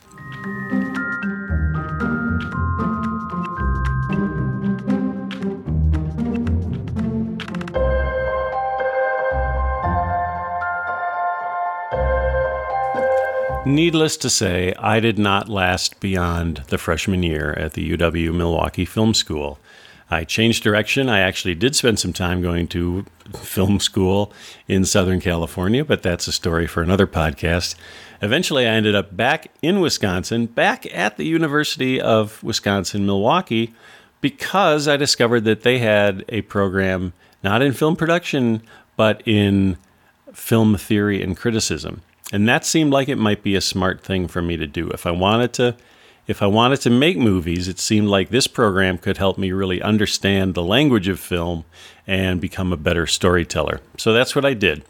Needless 13.65 14.15
to 14.17 14.29
say, 14.29 14.75
I 14.77 14.99
did 14.99 15.17
not 15.17 15.49
last 15.49 15.99
beyond 15.99 16.57
the 16.67 16.77
freshman 16.77 17.23
year 17.23 17.51
at 17.53 17.73
the 17.73 17.97
UW 17.97 18.31
Milwaukee 18.31 18.85
Film 18.85 19.15
School. 19.15 19.57
I 20.07 20.23
changed 20.23 20.61
direction. 20.61 21.09
I 21.09 21.21
actually 21.21 21.55
did 21.55 21.75
spend 21.75 21.97
some 21.97 22.13
time 22.13 22.43
going 22.43 22.67
to 22.67 23.07
film 23.33 23.79
school 23.79 24.31
in 24.67 24.85
Southern 24.85 25.19
California, 25.19 25.83
but 25.83 26.03
that's 26.03 26.27
a 26.27 26.31
story 26.31 26.67
for 26.67 26.83
another 26.83 27.07
podcast. 27.07 27.73
Eventually, 28.21 28.67
I 28.67 28.69
ended 28.69 28.93
up 28.93 29.17
back 29.17 29.49
in 29.63 29.79
Wisconsin, 29.79 30.45
back 30.45 30.85
at 30.95 31.17
the 31.17 31.25
University 31.25 31.99
of 31.99 32.43
Wisconsin 32.43 33.07
Milwaukee, 33.07 33.73
because 34.21 34.87
I 34.87 34.95
discovered 34.95 35.41
that 35.45 35.63
they 35.63 35.79
had 35.79 36.23
a 36.29 36.41
program 36.43 37.13
not 37.43 37.63
in 37.63 37.73
film 37.73 37.95
production, 37.95 38.61
but 38.95 39.23
in 39.25 39.77
film 40.33 40.77
theory 40.77 41.23
and 41.23 41.35
criticism. 41.35 42.03
And 42.33 42.47
that 42.49 42.65
seemed 42.65 42.91
like 42.91 43.07
it 43.07 43.17
might 43.17 43.43
be 43.43 43.55
a 43.55 43.61
smart 43.61 44.01
thing 44.01 44.27
for 44.27 44.41
me 44.41 44.57
to 44.57 44.67
do. 44.67 44.89
If 44.89 45.05
I 45.05 45.11
wanted 45.11 45.53
to 45.53 45.75
if 46.27 46.41
I 46.41 46.47
wanted 46.47 46.81
to 46.81 46.89
make 46.89 47.17
movies, 47.17 47.67
it 47.67 47.77
seemed 47.77 48.07
like 48.07 48.29
this 48.29 48.47
program 48.47 48.97
could 48.97 49.17
help 49.17 49.37
me 49.37 49.51
really 49.51 49.79
understand 49.79 50.55
the 50.55 50.63
language 50.63 51.07
of 51.07 51.19
film 51.19 51.65
and 52.07 52.41
become 52.41 52.73
a 52.73 52.77
better 52.77 53.05
storyteller. 53.05 53.79
So 53.97 54.11
that's 54.11 54.35
what 54.35 54.43
I 54.43 54.55
did. 54.55 54.83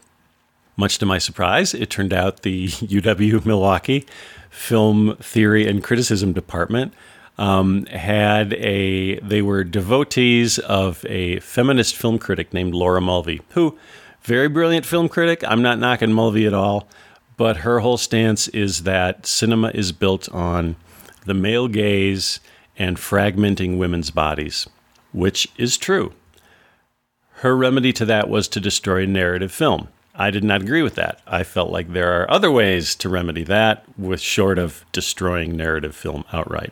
Much 0.77 0.97
to 0.99 1.05
my 1.05 1.17
surprise, 1.17 1.73
it 1.73 1.89
turned 1.89 2.13
out 2.13 2.41
the 2.41 2.67
UW 2.69 3.45
Milwaukee 3.45 4.05
Film 4.49 5.17
Theory 5.17 5.67
and 5.67 5.83
Criticism 5.83 6.31
Department 6.31 6.93
um, 7.37 7.85
had 7.87 8.53
a, 8.53 9.19
they 9.19 9.41
were 9.41 9.63
devotees 9.63 10.59
of 10.59 11.05
a 11.09 11.39
feminist 11.41 11.95
film 11.95 12.17
critic 12.17 12.53
named 12.53 12.73
Laura 12.73 13.01
Mulvey, 13.01 13.41
who, 13.49 13.77
very 14.21 14.47
brilliant 14.47 14.85
film 14.85 15.09
critic. 15.09 15.43
I'm 15.45 15.61
not 15.61 15.79
knocking 15.79 16.13
Mulvey 16.13 16.45
at 16.45 16.53
all. 16.53 16.87
But 17.37 17.57
her 17.57 17.79
whole 17.79 17.97
stance 17.97 18.47
is 18.49 18.83
that 18.83 19.25
cinema 19.25 19.71
is 19.73 19.91
built 19.91 20.29
on 20.29 20.75
the 21.25 21.33
male 21.33 21.67
gaze 21.67 22.39
and 22.77 22.97
fragmenting 22.97 23.77
women's 23.77 24.11
bodies, 24.11 24.67
which 25.11 25.47
is 25.57 25.77
true. 25.77 26.13
Her 27.39 27.55
remedy 27.55 27.91
to 27.93 28.05
that 28.05 28.29
was 28.29 28.47
to 28.49 28.59
destroy 28.59 29.05
narrative 29.05 29.51
film. 29.51 29.89
I 30.17 30.31
did 30.31 30.45
not 30.45 30.61
agree 30.61 30.81
with 30.81 30.95
that. 30.95 31.21
I 31.27 31.43
felt 31.43 31.71
like 31.71 31.91
there 31.91 32.21
are 32.21 32.31
other 32.31 32.49
ways 32.49 32.95
to 32.95 33.09
remedy 33.09 33.43
that, 33.43 33.83
with 33.97 34.21
short 34.21 34.57
of 34.57 34.85
destroying 34.93 35.57
narrative 35.57 35.93
film 35.95 36.23
outright. 36.31 36.71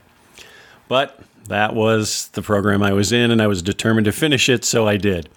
But 0.88 1.20
that 1.50 1.76
was 1.76 2.30
the 2.30 2.42
program 2.42 2.82
I 2.82 2.94
was 2.94 3.12
in, 3.12 3.32
and 3.32 3.42
I 3.42 3.48
was 3.48 3.62
determined 3.62 4.06
to 4.06 4.14
finish 4.14 4.48
it, 4.48 4.64
so 4.64 4.88
I 4.88 4.96
did. 4.96 5.28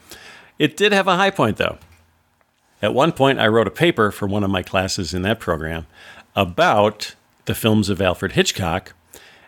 It 0.59 0.77
did 0.77 0.93
have 0.93 1.09
a 1.09 1.17
high 1.17 1.31
point, 1.31 1.57
though. 1.57 1.79
At 2.87 2.95
one 2.95 3.11
point, 3.11 3.41
I 3.41 3.49
wrote 3.49 3.67
a 3.67 3.73
paper 3.73 4.13
for 4.13 4.29
one 4.29 4.45
of 4.45 4.51
my 4.51 4.63
classes 4.63 5.13
in 5.13 5.23
that 5.23 5.41
program 5.41 5.89
about 6.37 7.17
the 7.47 7.55
films 7.57 7.89
of 7.89 8.01
Alfred 8.01 8.33
Hitchcock. 8.33 8.95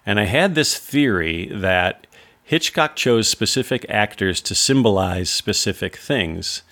And 0.04 0.18
I 0.18 0.24
had 0.24 0.56
this 0.56 0.76
theory 0.76 1.46
that 1.54 2.08
Hitchcock 2.42 2.96
chose 2.96 3.28
specific 3.28 3.86
actors 3.88 4.40
to 4.40 4.56
symbolize 4.56 5.30
specific 5.30 5.94
things. 5.94 6.62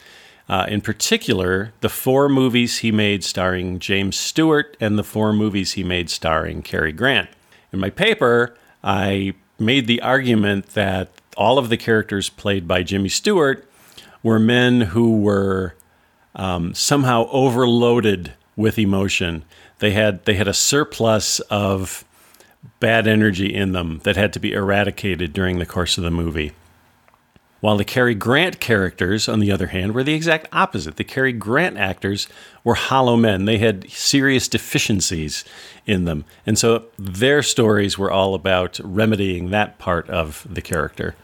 Uh, 0.49 0.66
in 0.68 0.80
particular, 0.80 1.73
the 1.82 1.88
four 1.88 2.28
movies 2.28 2.78
he 2.78 2.90
made 2.90 3.23
starring 3.23 3.78
James 3.78 4.16
Stewart 4.16 4.76
and 4.80 4.99
the 4.99 5.04
four 5.04 5.32
movies 5.32 5.75
he 5.75 5.85
made 5.85 6.11
starring 6.11 6.62
Cary 6.62 6.90
Grant. 6.90 7.28
In 7.73 7.78
my 7.78 7.90
paper, 7.90 8.56
I 8.82 9.35
made 9.56 9.87
the 9.87 10.02
argument 10.02 10.70
that 10.70 11.12
all 11.37 11.58
of 11.58 11.68
the 11.68 11.76
characters 11.76 12.28
played 12.28 12.66
by 12.66 12.82
Jimmy 12.82 13.08
Stewart 13.08 13.70
were 14.25 14.40
men 14.40 14.80
who 14.80 15.20
were 15.20 15.76
um, 16.37 16.75
somehow 16.75 17.28
overloaded 17.31 18.33
with 18.55 18.78
emotion. 18.78 19.45
They 19.78 19.90
had 19.90 20.25
they 20.25 20.35
had 20.35 20.49
a 20.49 20.55
surplus 20.55 21.40
of 21.50 22.05
bad 22.81 23.07
energy 23.07 23.52
in 23.52 23.73
them 23.73 24.00
that 24.05 24.16
had 24.16 24.33
to 24.35 24.40
be 24.40 24.52
eradicated 24.52 25.33
during 25.33 25.59
the 25.59 25.66
course 25.66 25.99
of 25.99 26.05
the 26.05 26.11
movie. 26.11 26.52
While 27.61 27.78
the 27.78 27.85
Cary 27.85 28.14
Grant 28.14 28.61
characters, 28.61 29.28
on 29.28 29.40
the 29.40 29.50
other 29.50 29.69
hand, 29.69 29.93
were 29.93 30.05
the 30.05 30.14
exact 30.14 30.47
opposite. 30.52 30.97
The 30.97 31.05
Cary 31.05 31.33
Grant 31.33 31.78
actors 31.78 32.28
were 32.62 32.75
hollow 32.75 33.16
men. 33.16 33.47
They 33.47 33.59
had 33.59 33.90
serious 33.90 34.47
deficiencies 34.47 35.43
in 35.87 36.05
them. 36.05 36.26
And 36.45 36.59
so 36.59 36.85
their 36.99 37.43
stories 37.43 37.97
were 37.97 38.11
all 38.11 38.35
about 38.35 38.78
remedying 38.85 39.50
that 39.50 39.78
part 39.78 40.09
of 40.11 40.47
the 40.49 40.61
character. 40.61 41.16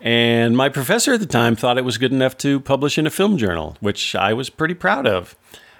And 0.00 0.56
my 0.56 0.68
professor 0.68 1.14
at 1.14 1.20
the 1.20 1.26
time 1.26 1.56
thought 1.56 1.78
it 1.78 1.84
was 1.84 1.98
good 1.98 2.12
enough 2.12 2.36
to 2.38 2.60
publish 2.60 2.98
in 2.98 3.06
a 3.06 3.10
film 3.10 3.36
journal, 3.36 3.76
which 3.80 4.14
I 4.14 4.32
was 4.32 4.48
pretty 4.48 4.74
proud 4.74 5.06
of. 5.06 5.36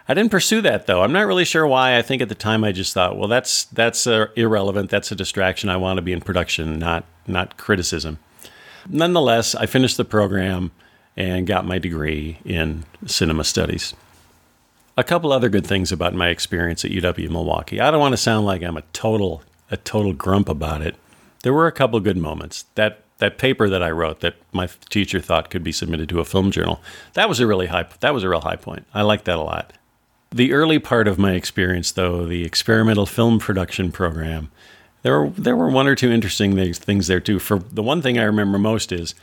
I 0.08 0.14
didn't 0.14 0.30
pursue 0.30 0.62
that 0.62 0.86
though. 0.86 1.02
I'm 1.02 1.12
not 1.12 1.26
really 1.26 1.44
sure 1.44 1.66
why. 1.66 1.98
I 1.98 2.02
think 2.02 2.22
at 2.22 2.28
the 2.28 2.34
time 2.34 2.64
I 2.64 2.72
just 2.72 2.94
thought, 2.94 3.18
well, 3.18 3.28
that's 3.28 3.66
that's 3.66 4.06
uh, 4.06 4.28
irrelevant. 4.36 4.90
That's 4.90 5.12
a 5.12 5.14
distraction. 5.14 5.68
I 5.68 5.76
want 5.76 5.98
to 5.98 6.02
be 6.02 6.12
in 6.12 6.20
production, 6.20 6.78
not 6.78 7.04
not 7.26 7.58
criticism. 7.58 8.18
Nonetheless, 8.88 9.54
I 9.54 9.66
finished 9.66 9.98
the 9.98 10.04
program 10.04 10.72
and 11.16 11.46
got 11.46 11.66
my 11.66 11.78
degree 11.78 12.38
in 12.44 12.84
cinema 13.04 13.44
studies. 13.44 13.94
A 14.96 15.04
couple 15.04 15.30
other 15.32 15.48
good 15.48 15.66
things 15.66 15.92
about 15.92 16.14
my 16.14 16.28
experience 16.28 16.84
at 16.84 16.90
UW 16.90 17.28
Milwaukee. 17.28 17.80
I 17.80 17.90
don't 17.90 18.00
want 18.00 18.14
to 18.14 18.16
sound 18.16 18.46
like 18.46 18.62
I'm 18.62 18.78
a 18.78 18.82
total 18.92 19.42
a 19.70 19.76
total 19.76 20.14
grump 20.14 20.48
about 20.48 20.80
it. 20.80 20.96
There 21.42 21.52
were 21.52 21.66
a 21.66 21.72
couple 21.72 22.00
good 22.00 22.16
moments. 22.16 22.64
That 22.76 23.04
that 23.18 23.38
paper 23.38 23.68
that 23.68 23.82
I 23.82 23.90
wrote 23.90 24.20
that 24.20 24.36
my 24.52 24.68
teacher 24.88 25.20
thought 25.20 25.50
could 25.50 25.64
be 25.64 25.72
submitted 25.72 26.08
to 26.08 26.20
a 26.20 26.24
film 26.24 26.50
journal. 26.50 26.80
That 27.14 27.28
was 27.28 27.40
a 27.40 27.46
really 27.46 27.66
high 27.66 27.86
that 28.00 28.14
was 28.14 28.22
a 28.22 28.28
real 28.28 28.40
high 28.40 28.56
point. 28.56 28.86
I 28.94 29.02
liked 29.02 29.24
that 29.26 29.38
a 29.38 29.42
lot. 29.42 29.72
The 30.30 30.52
early 30.52 30.78
part 30.78 31.08
of 31.08 31.18
my 31.18 31.32
experience 31.32 31.92
though, 31.92 32.26
the 32.26 32.44
experimental 32.44 33.06
film 33.06 33.38
production 33.38 33.92
program, 33.92 34.50
there 35.02 35.20
were 35.20 35.30
there 35.30 35.56
were 35.56 35.70
one 35.70 35.86
or 35.86 35.94
two 35.94 36.10
interesting 36.10 36.72
things 36.74 37.06
there 37.06 37.20
too. 37.20 37.38
For 37.38 37.58
the 37.58 37.82
one 37.82 38.02
thing 38.02 38.18
I 38.18 38.24
remember 38.24 38.58
most 38.58 38.92
is 38.92 39.14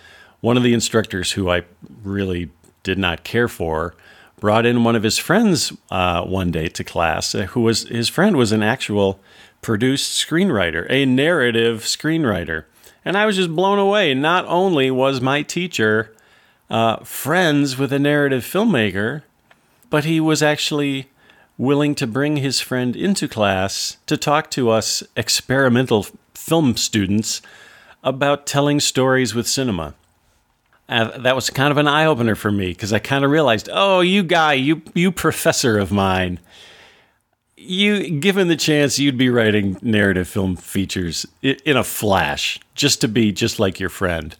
one 0.42 0.58
of 0.58 0.64
the 0.64 0.74
instructors 0.74 1.34
who 1.34 1.50
I 1.50 1.64
really 2.04 2.52
did 2.84 2.98
not 2.98 3.24
care 3.24 3.48
for 3.48 3.96
brought 4.40 4.66
in 4.66 4.84
one 4.84 4.96
of 4.96 5.04
his 5.04 5.18
friends 5.18 5.74
uh, 5.90 6.24
one 6.24 6.52
day 6.52 6.68
to 6.68 6.84
class, 6.84 7.34
uh, 7.34 7.44
who 7.44 7.62
was 7.62 7.88
his 7.88 8.10
friend 8.10 8.36
was 8.36 8.52
an 8.52 8.62
actual 8.62 9.20
produced 9.62 10.12
screenwriter, 10.24 10.86
a 10.90 11.06
narrative 11.06 11.82
screenwriter. 11.82 12.66
And 13.06 13.16
I 13.16 13.26
was 13.26 13.36
just 13.36 13.56
blown 13.56 13.78
away. 13.78 14.14
Not 14.14 14.46
only 14.48 14.90
was 14.92 15.22
my 15.22 15.44
teacher 15.44 16.12
uh, 16.70 16.98
friends 16.98 17.78
with 17.78 17.94
a 17.94 18.00
narrative 18.00 18.44
filmmaker, 18.44 19.22
but 19.90 20.04
he 20.04 20.20
was 20.20 20.42
actually 20.42 21.08
willing 21.58 21.96
to 21.96 22.08
bring 22.08 22.38
his 22.38 22.60
friend 22.60 22.96
into 22.96 23.28
class 23.28 23.98
to 24.08 24.18
talk 24.18 24.52
to 24.52 24.70
us 24.70 25.04
experimental 25.16 26.08
film 26.34 26.76
students 26.76 27.42
about 28.04 28.46
telling 28.46 28.80
stories 28.80 29.34
with 29.34 29.48
cinema. 29.48 29.94
Uh, 30.88 31.18
that 31.18 31.36
was 31.36 31.50
kind 31.50 31.72
of 31.72 31.78
an 31.78 31.88
eye 31.88 32.06
opener 32.06 32.36
for 32.36 32.52
me 32.52 32.70
because 32.70 32.94
I 32.94 33.00
kind 33.00 33.26
of 33.26 33.32
realized, 33.32 33.70
oh, 33.72 34.02
you 34.02 34.22
guy, 34.22 34.54
you 34.54 34.84
you 34.94 35.12
professor 35.12 35.80
of 35.80 35.92
mine, 35.92 36.40
you 37.66 38.20
given 38.20 38.48
the 38.48 38.56
chance 38.56 39.00
you'd 39.00 39.18
be 39.18 39.30
writing 39.30 39.78
narrative 39.82 40.28
film 40.28 40.56
features 40.56 41.26
in 41.42 41.78
a 41.78 41.84
flash 41.84 42.60
just 42.74 43.02
to 43.02 43.08
be 43.08 43.32
just 43.32 43.60
like 43.60 43.80
your 43.80 43.90
friend. 43.90 44.36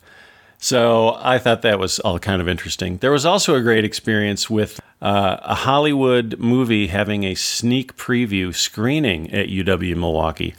So 0.58 1.18
i 1.20 1.38
thought 1.38 1.62
that 1.62 1.78
was 1.78 1.98
all 2.00 2.18
kind 2.18 2.40
of 2.40 2.48
interesting. 2.48 2.98
There 2.98 3.12
was 3.12 3.26
also 3.26 3.54
a 3.54 3.62
great 3.62 3.84
experience 3.84 4.48
with 4.48 4.80
uh, 5.02 5.36
a 5.42 5.54
hollywood 5.54 6.38
movie 6.38 6.86
having 6.86 7.24
a 7.24 7.34
sneak 7.34 7.96
preview 7.96 8.54
screening 8.54 9.32
at 9.32 9.48
uw 9.48 9.96
milwaukee. 9.96 10.54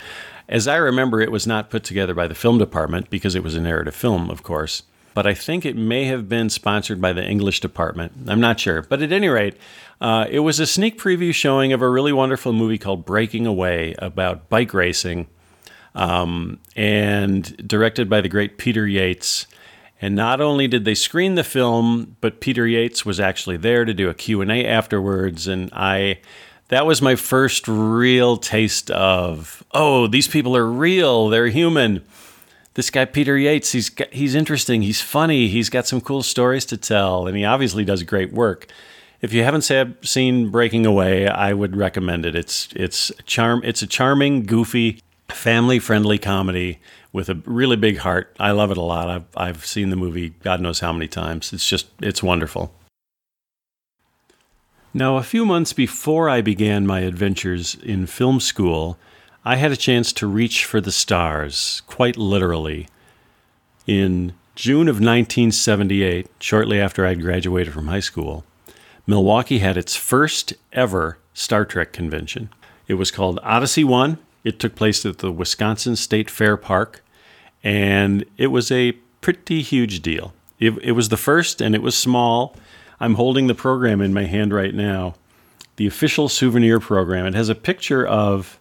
As 0.48 0.68
i 0.68 0.76
remember 0.76 1.22
it 1.22 1.32
was 1.32 1.48
not 1.48 1.70
put 1.70 1.84
together 1.84 2.14
by 2.14 2.28
the 2.28 2.36
film 2.36 2.58
department 2.58 3.10
because 3.10 3.36
it 3.36 3.44
was 3.44 3.56
a 3.56 3.62
narrative 3.62 3.96
film 3.96 4.30
of 4.30 4.44
course 4.44 4.84
but 5.18 5.26
I 5.26 5.34
think 5.34 5.66
it 5.66 5.76
may 5.76 6.06
have 6.06 6.30
been 6.30 6.48
sponsored 6.48 7.02
by 7.02 7.12
the 7.12 7.26
English 7.26 7.60
department. 7.60 8.12
I'm 8.28 8.40
not 8.40 8.60
sure. 8.60 8.84
But 8.84 9.02
at 9.02 9.12
any 9.12 9.30
rate, 9.30 9.58
uh, 10.00 10.28
it 10.30 10.42
was 10.42 10.60
a 10.60 10.68
sneak 10.68 11.00
preview 11.00 11.34
showing 11.34 11.74
of 11.74 11.82
a 11.82 11.90
really 11.90 12.14
wonderful 12.14 12.54
movie 12.54 12.78
called 12.78 13.04
Breaking 13.04 13.48
Away 13.48 13.96
about 13.98 14.48
bike 14.48 14.76
racing 14.76 15.26
um, 15.96 16.60
and 16.76 17.68
directed 17.68 18.12
by 18.12 18.22
the 18.22 18.30
great 18.30 18.60
Peter 18.60 18.86
Yates. 18.86 19.48
And 20.00 20.16
not 20.16 20.40
only 20.40 20.68
did 20.68 20.86
they 20.86 20.94
screen 20.94 21.34
the 21.34 21.44
film, 21.44 22.16
but 22.22 22.40
Peter 22.40 22.68
Yates 22.68 23.04
was 23.04 23.20
actually 23.20 23.58
there 23.58 23.86
to 23.86 23.96
do 23.96 24.12
a 24.12 24.14
Q&A 24.14 24.68
afterwards 24.68 25.48
and 25.48 25.72
I 25.74 26.20
that 26.68 26.86
was 26.86 27.02
my 27.02 27.16
first 27.16 27.68
real 27.68 28.38
taste 28.38 28.92
of 28.92 29.64
oh, 29.72 30.06
these 30.06 30.28
people 30.28 30.56
are 30.56 30.68
real, 30.68 31.30
they're 31.30 31.48
human. 31.48 32.04
This 32.78 32.92
guy 32.92 33.06
Peter 33.06 33.36
Yates, 33.36 33.72
he's 33.72 33.90
got, 33.90 34.14
he's 34.14 34.36
interesting, 34.36 34.84
he's 34.84 35.02
funny, 35.02 35.48
he's 35.48 35.68
got 35.68 35.88
some 35.88 36.00
cool 36.00 36.22
stories 36.22 36.64
to 36.66 36.78
tell 36.78 37.26
and 37.26 37.36
he 37.36 37.44
obviously 37.44 37.84
does 37.84 38.04
great 38.04 38.32
work. 38.32 38.68
If 39.20 39.34
you 39.34 39.44
haven't 39.44 39.64
seen 40.04 40.50
Breaking 40.52 40.86
Away, 40.86 41.28
I 41.28 41.54
would 41.54 41.76
recommend 41.76 42.24
it. 42.24 42.36
It's 42.36 42.70
it's 42.76 43.12
charm 43.26 43.62
it's 43.64 43.82
a 43.82 43.88
charming, 43.88 44.44
goofy, 44.44 45.02
family-friendly 45.28 46.20
comedy 46.20 46.80
with 47.12 47.30
a 47.30 47.42
really 47.46 47.78
big 47.78 47.98
heart. 47.98 48.36
I 48.40 48.52
love 48.52 48.70
it 48.70 48.78
a 48.78 48.84
lot. 48.84 49.10
I've 49.10 49.26
I've 49.36 49.66
seen 49.66 49.90
the 49.90 49.96
movie 49.96 50.36
God 50.44 50.62
knows 50.62 50.80
how 50.80 50.94
many 50.94 51.08
times. 51.08 51.52
It's 51.54 51.68
just 51.68 51.88
it's 52.00 52.22
wonderful. 52.22 52.76
Now, 54.94 55.18
a 55.18 55.24
few 55.24 55.48
months 55.48 55.74
before 55.74 56.30
I 56.30 56.42
began 56.42 56.86
my 56.86 57.00
adventures 57.00 57.74
in 57.82 58.06
film 58.06 58.40
school, 58.40 59.00
I 59.48 59.56
had 59.56 59.72
a 59.72 59.78
chance 59.78 60.12
to 60.12 60.28
reach 60.28 60.66
for 60.66 60.82
the 60.82 60.92
stars, 60.92 61.82
quite 61.88 62.18
literally. 62.18 62.90
In 63.86 64.34
June 64.56 64.90
of 64.90 64.96
1978, 64.96 66.28
shortly 66.42 66.82
after 66.82 67.06
I'd 67.06 67.22
graduated 67.22 67.74
from 67.74 67.88
high 67.88 68.02
school, 68.02 68.44
Milwaukee 69.08 69.60
had 69.60 69.78
its 69.78 69.96
first 69.96 70.54
ever 70.74 71.18
Star 71.34 71.64
Trek 71.64 71.94
convention. 71.94 72.50
It 72.90 72.96
was 72.96 73.10
called 73.10 73.40
Odyssey 73.42 73.86
One. 73.86 74.18
It 74.44 74.60
took 74.60 74.76
place 74.76 75.06
at 75.06 75.20
the 75.20 75.32
Wisconsin 75.32 75.96
State 75.96 76.30
Fair 76.30 76.58
Park, 76.58 77.02
and 77.64 78.26
it 78.36 78.48
was 78.48 78.70
a 78.70 78.92
pretty 79.22 79.62
huge 79.62 80.02
deal. 80.02 80.34
It, 80.60 80.78
it 80.80 80.92
was 80.92 81.08
the 81.08 81.16
first, 81.16 81.62
and 81.62 81.74
it 81.74 81.82
was 81.82 81.98
small. 81.98 82.54
I'm 83.00 83.16
holding 83.16 83.48
the 83.48 83.56
program 83.56 84.02
in 84.02 84.14
my 84.14 84.26
hand 84.26 84.54
right 84.54 84.76
now, 84.76 85.16
the 85.78 85.88
official 85.88 86.28
souvenir 86.28 86.82
program. 86.82 87.28
It 87.28 87.34
has 87.36 87.48
a 87.48 87.56
picture 87.56 88.06
of 88.06 88.60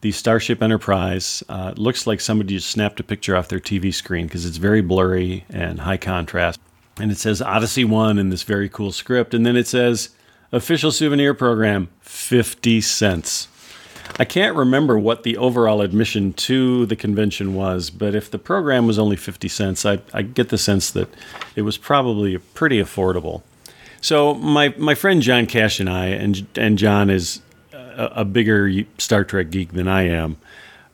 the 0.00 0.12
Starship 0.12 0.62
Enterprise. 0.62 1.42
Uh, 1.48 1.74
looks 1.76 2.06
like 2.06 2.20
somebody 2.20 2.54
just 2.56 2.70
snapped 2.70 3.00
a 3.00 3.04
picture 3.04 3.36
off 3.36 3.48
their 3.48 3.60
TV 3.60 3.92
screen 3.92 4.26
because 4.26 4.46
it's 4.46 4.56
very 4.56 4.80
blurry 4.80 5.44
and 5.50 5.80
high 5.80 5.96
contrast. 5.96 6.60
And 7.00 7.10
it 7.10 7.18
says 7.18 7.40
Odyssey 7.40 7.84
1 7.84 8.18
in 8.18 8.30
this 8.30 8.42
very 8.42 8.68
cool 8.68 8.92
script. 8.92 9.34
And 9.34 9.46
then 9.46 9.56
it 9.56 9.66
says 9.66 10.10
official 10.52 10.90
souvenir 10.90 11.34
program, 11.34 11.88
50 12.00 12.80
cents. 12.80 13.48
I 14.18 14.24
can't 14.24 14.56
remember 14.56 14.98
what 14.98 15.22
the 15.22 15.36
overall 15.36 15.80
admission 15.80 16.32
to 16.34 16.86
the 16.86 16.96
convention 16.96 17.54
was, 17.54 17.90
but 17.90 18.14
if 18.14 18.30
the 18.30 18.38
program 18.38 18.86
was 18.86 18.98
only 18.98 19.16
50 19.16 19.48
cents, 19.48 19.84
I, 19.84 20.00
I 20.14 20.22
get 20.22 20.48
the 20.48 20.58
sense 20.58 20.90
that 20.92 21.08
it 21.54 21.62
was 21.62 21.76
probably 21.76 22.38
pretty 22.38 22.82
affordable. 22.82 23.42
So 24.00 24.34
my, 24.34 24.74
my 24.78 24.94
friend 24.94 25.20
John 25.20 25.46
Cash 25.46 25.78
and 25.78 25.90
I, 25.90 26.06
and, 26.06 26.46
and 26.56 26.78
John 26.78 27.10
is 27.10 27.42
a, 27.98 28.24
bigger 28.24 28.70
Star 28.98 29.24
Trek 29.24 29.50
geek 29.50 29.72
than 29.72 29.88
I 29.88 30.02
am, 30.02 30.36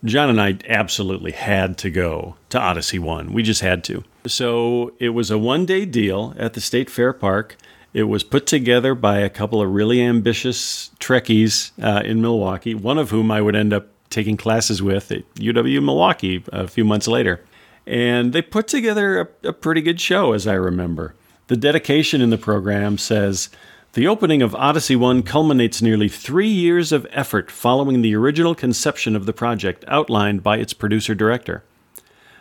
John 0.05 0.29
and 0.29 0.41
I 0.41 0.59
absolutely 0.69 1.33
had 1.33 1.79
to 1.79 1.91
go 1.91 2.37
to 2.51 2.61
Odyssey 2.61 2.99
1. 2.99 3.33
We 3.33 3.43
just 3.43 3.63
had 3.63 3.83
to. 3.85 4.05
So 4.27 4.93
it 4.99 5.11
was 5.11 5.31
a 5.31 5.39
one 5.39 5.67
day 5.67 5.85
deal 5.85 6.35
at 6.39 6.55
the 6.55 6.61
State 6.61 6.91
Fair 6.91 7.13
Park. 7.13 7.57
It 7.93 8.05
was 8.05 8.25
put 8.25 8.47
together 8.47 8.95
by 8.95 9.19
a 9.19 9.31
couple 9.31 9.63
of 9.63 9.71
really 9.71 10.03
ambitious 10.03 10.91
Trekkies 10.99 11.71
uh, 11.83 12.03
in 12.05 12.21
Milwaukee, 12.21 12.75
one 12.75 12.99
of 12.99 13.11
whom 13.11 13.31
I 13.31 13.41
would 13.41 13.55
end 13.55 13.73
up 13.73 13.87
taking 14.11 14.37
classes 14.37 14.83
with 14.83 15.11
at 15.11 15.23
UW 15.35 15.83
Milwaukee 15.83 16.45
a 16.53 16.67
few 16.69 16.85
months 16.85 17.09
later. 17.09 17.45
And 17.87 18.33
they 18.33 18.43
put 18.43 18.67
together 18.67 19.21
a, 19.21 19.49
a 19.49 19.53
pretty 19.53 19.81
good 19.81 20.01
show, 20.01 20.33
as 20.33 20.47
I 20.47 20.55
remember. 20.55 21.15
The 21.47 21.57
dedication 21.57 22.21
in 22.21 22.31
the 22.31 22.39
program 22.39 22.99
says 22.99 23.49
The 23.95 24.09
opening 24.09 24.43
of 24.43 24.57
Odyssey 24.57 24.97
1 24.97 25.23
culminates 25.23 25.81
nearly 25.81 26.09
three 26.09 26.49
years 26.49 26.91
of 26.91 27.07
effort 27.13 27.49
following 27.49 28.03
the 28.03 28.17
original 28.17 28.53
conception 28.53 29.15
of 29.15 29.25
the 29.25 29.33
project 29.33 29.85
outlined 29.87 30.43
by 30.43 30.59
its 30.59 30.73
producer 30.73 31.15
director. 31.15 31.63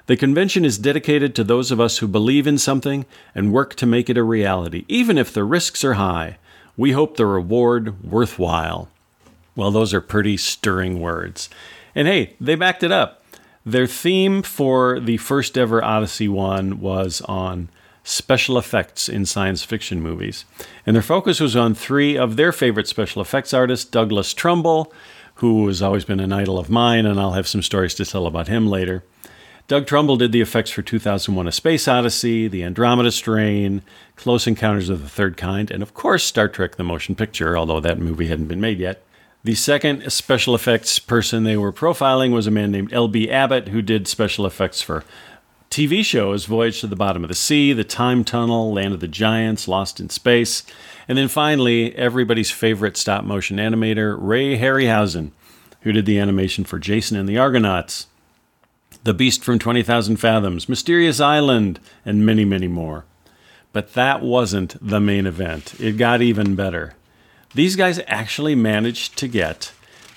The 0.07 0.17
convention 0.17 0.65
is 0.65 0.79
dedicated 0.79 1.35
to 1.35 1.43
those 1.43 1.69
of 1.69 1.79
us 1.79 1.99
who 1.99 2.07
believe 2.07 2.47
in 2.47 2.57
something 2.57 3.05
and 3.35 3.53
work 3.53 3.75
to 3.75 3.85
make 3.85 4.09
it 4.09 4.17
a 4.17 4.23
reality, 4.23 4.83
even 4.87 5.19
if 5.19 5.31
the 5.31 5.43
risks 5.43 5.83
are 5.83 5.93
high. 5.93 6.39
We 6.75 6.93
hope 6.93 7.17
the 7.17 7.27
reward 7.27 8.03
worthwhile. 8.03 8.89
Well, 9.55 9.69
those 9.69 9.93
are 9.93 10.01
pretty 10.01 10.37
stirring 10.37 10.99
words. 11.01 11.51
And 11.93 12.07
hey, 12.07 12.35
they 12.41 12.55
backed 12.55 12.81
it 12.81 12.91
up. 12.91 13.23
Their 13.63 13.85
theme 13.85 14.41
for 14.41 14.99
the 14.99 15.17
first 15.17 15.55
ever 15.55 15.83
Odyssey 15.83 16.27
one 16.27 16.79
was 16.79 17.21
on 17.21 17.69
special 18.03 18.57
effects 18.57 19.07
in 19.07 19.25
science 19.25 19.63
fiction 19.63 20.01
movies. 20.01 20.45
And 20.85 20.95
their 20.95 21.03
focus 21.03 21.39
was 21.39 21.55
on 21.55 21.73
three 21.73 22.17
of 22.17 22.35
their 22.35 22.51
favorite 22.51 22.87
special 22.87 23.21
effects 23.21 23.53
artists 23.53 23.89
Douglas 23.89 24.33
Trumbull, 24.33 24.93
who 25.35 25.67
has 25.67 25.81
always 25.81 26.05
been 26.05 26.19
an 26.19 26.33
idol 26.33 26.59
of 26.59 26.69
mine, 26.69 27.05
and 27.05 27.19
I'll 27.19 27.31
have 27.31 27.47
some 27.47 27.61
stories 27.61 27.95
to 27.95 28.05
tell 28.05 28.27
about 28.27 28.47
him 28.47 28.67
later. 28.67 29.03
Doug 29.69 29.87
Trumbull 29.87 30.17
did 30.17 30.33
the 30.33 30.41
effects 30.41 30.71
for 30.71 30.81
2001 30.81 31.47
A 31.47 31.51
Space 31.51 31.87
Odyssey, 31.87 32.49
The 32.49 32.63
Andromeda 32.63 33.11
Strain, 33.11 33.81
Close 34.17 34.45
Encounters 34.45 34.89
of 34.89 35.01
the 35.01 35.09
Third 35.09 35.37
Kind, 35.37 35.71
and 35.71 35.81
of 35.81 35.93
course 35.93 36.25
Star 36.25 36.49
Trek 36.49 36.75
the 36.75 36.83
Motion 36.83 37.15
Picture, 37.15 37.57
although 37.57 37.79
that 37.79 37.97
movie 37.97 38.27
hadn't 38.27 38.47
been 38.47 38.59
made 38.59 38.79
yet. 38.79 39.01
The 39.45 39.55
second 39.55 40.09
special 40.11 40.53
effects 40.53 40.99
person 40.99 41.43
they 41.43 41.57
were 41.57 41.73
profiling 41.73 42.31
was 42.31 42.45
a 42.45 42.51
man 42.51 42.71
named 42.71 42.93
L.B. 42.93 43.29
Abbott, 43.29 43.69
who 43.69 43.81
did 43.81 44.07
special 44.07 44.45
effects 44.45 44.81
for 44.81 45.03
TV 45.73 46.05
show 46.05 46.33
shows 46.33 46.45
Voyage 46.45 46.81
to 46.81 46.87
the 46.87 46.95
Bottom 46.95 47.23
of 47.23 47.29
the 47.29 47.33
Sea, 47.33 47.73
The 47.73 47.83
Time 47.83 48.23
Tunnel, 48.23 48.71
Land 48.71 48.93
of 48.93 48.99
the 48.99 49.07
Giants, 49.07 49.67
Lost 49.67 49.99
in 49.99 50.07
Space, 50.07 50.61
and 51.07 51.17
then 51.17 51.27
finally, 51.27 51.95
everybody's 51.95 52.51
favorite 52.51 52.95
stop 52.95 53.23
motion 53.23 53.57
animator, 53.57 54.15
Ray 54.19 54.55
Harryhausen, 54.55 55.31
who 55.81 55.91
did 55.91 56.05
the 56.05 56.19
animation 56.19 56.63
for 56.63 56.77
Jason 56.77 57.17
and 57.17 57.27
the 57.27 57.39
Argonauts, 57.39 58.05
the 59.03 59.15
Beast 59.15 59.43
from 59.43 59.57
20,000 59.57 60.17
Fathoms, 60.17 60.69
Mysterious 60.69 61.19
Island, 61.19 61.79
and 62.05 62.23
many, 62.23 62.45
many 62.45 62.67
more. 62.67 63.05
But 63.71 63.95
that 63.95 64.21
wasn't 64.21 64.75
the 64.79 64.99
main 64.99 65.25
event. 65.25 65.73
It 65.79 65.93
got 65.93 66.21
even 66.21 66.53
better. 66.53 66.93
These 67.55 67.75
guys 67.75 67.99
actually 68.05 68.53
managed 68.53 69.17
to 69.17 69.27
get 69.27 69.71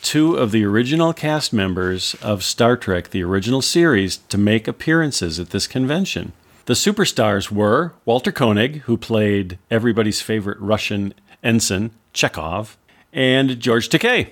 two 0.06 0.36
of 0.36 0.52
the 0.52 0.64
original 0.64 1.12
cast 1.12 1.52
members 1.52 2.14
of 2.22 2.44
Star 2.44 2.76
Trek, 2.76 3.10
the 3.10 3.24
original 3.24 3.60
series, 3.60 4.18
to 4.18 4.38
make 4.38 4.68
appearances 4.68 5.40
at 5.40 5.50
this 5.50 5.66
convention. 5.66 6.32
The 6.66 6.74
superstars 6.74 7.50
were 7.50 7.92
Walter 8.04 8.30
Koenig, 8.30 8.82
who 8.82 8.96
played 8.96 9.58
everybody's 9.68 10.22
favorite 10.22 10.60
Russian 10.60 11.12
ensign, 11.42 11.90
Chekov, 12.14 12.76
and 13.12 13.58
George 13.58 13.88
Takei, 13.88 14.28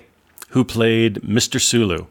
who 0.51 0.63
played 0.63 1.15
Mr. 1.15 1.59
Sulu. 1.59 2.05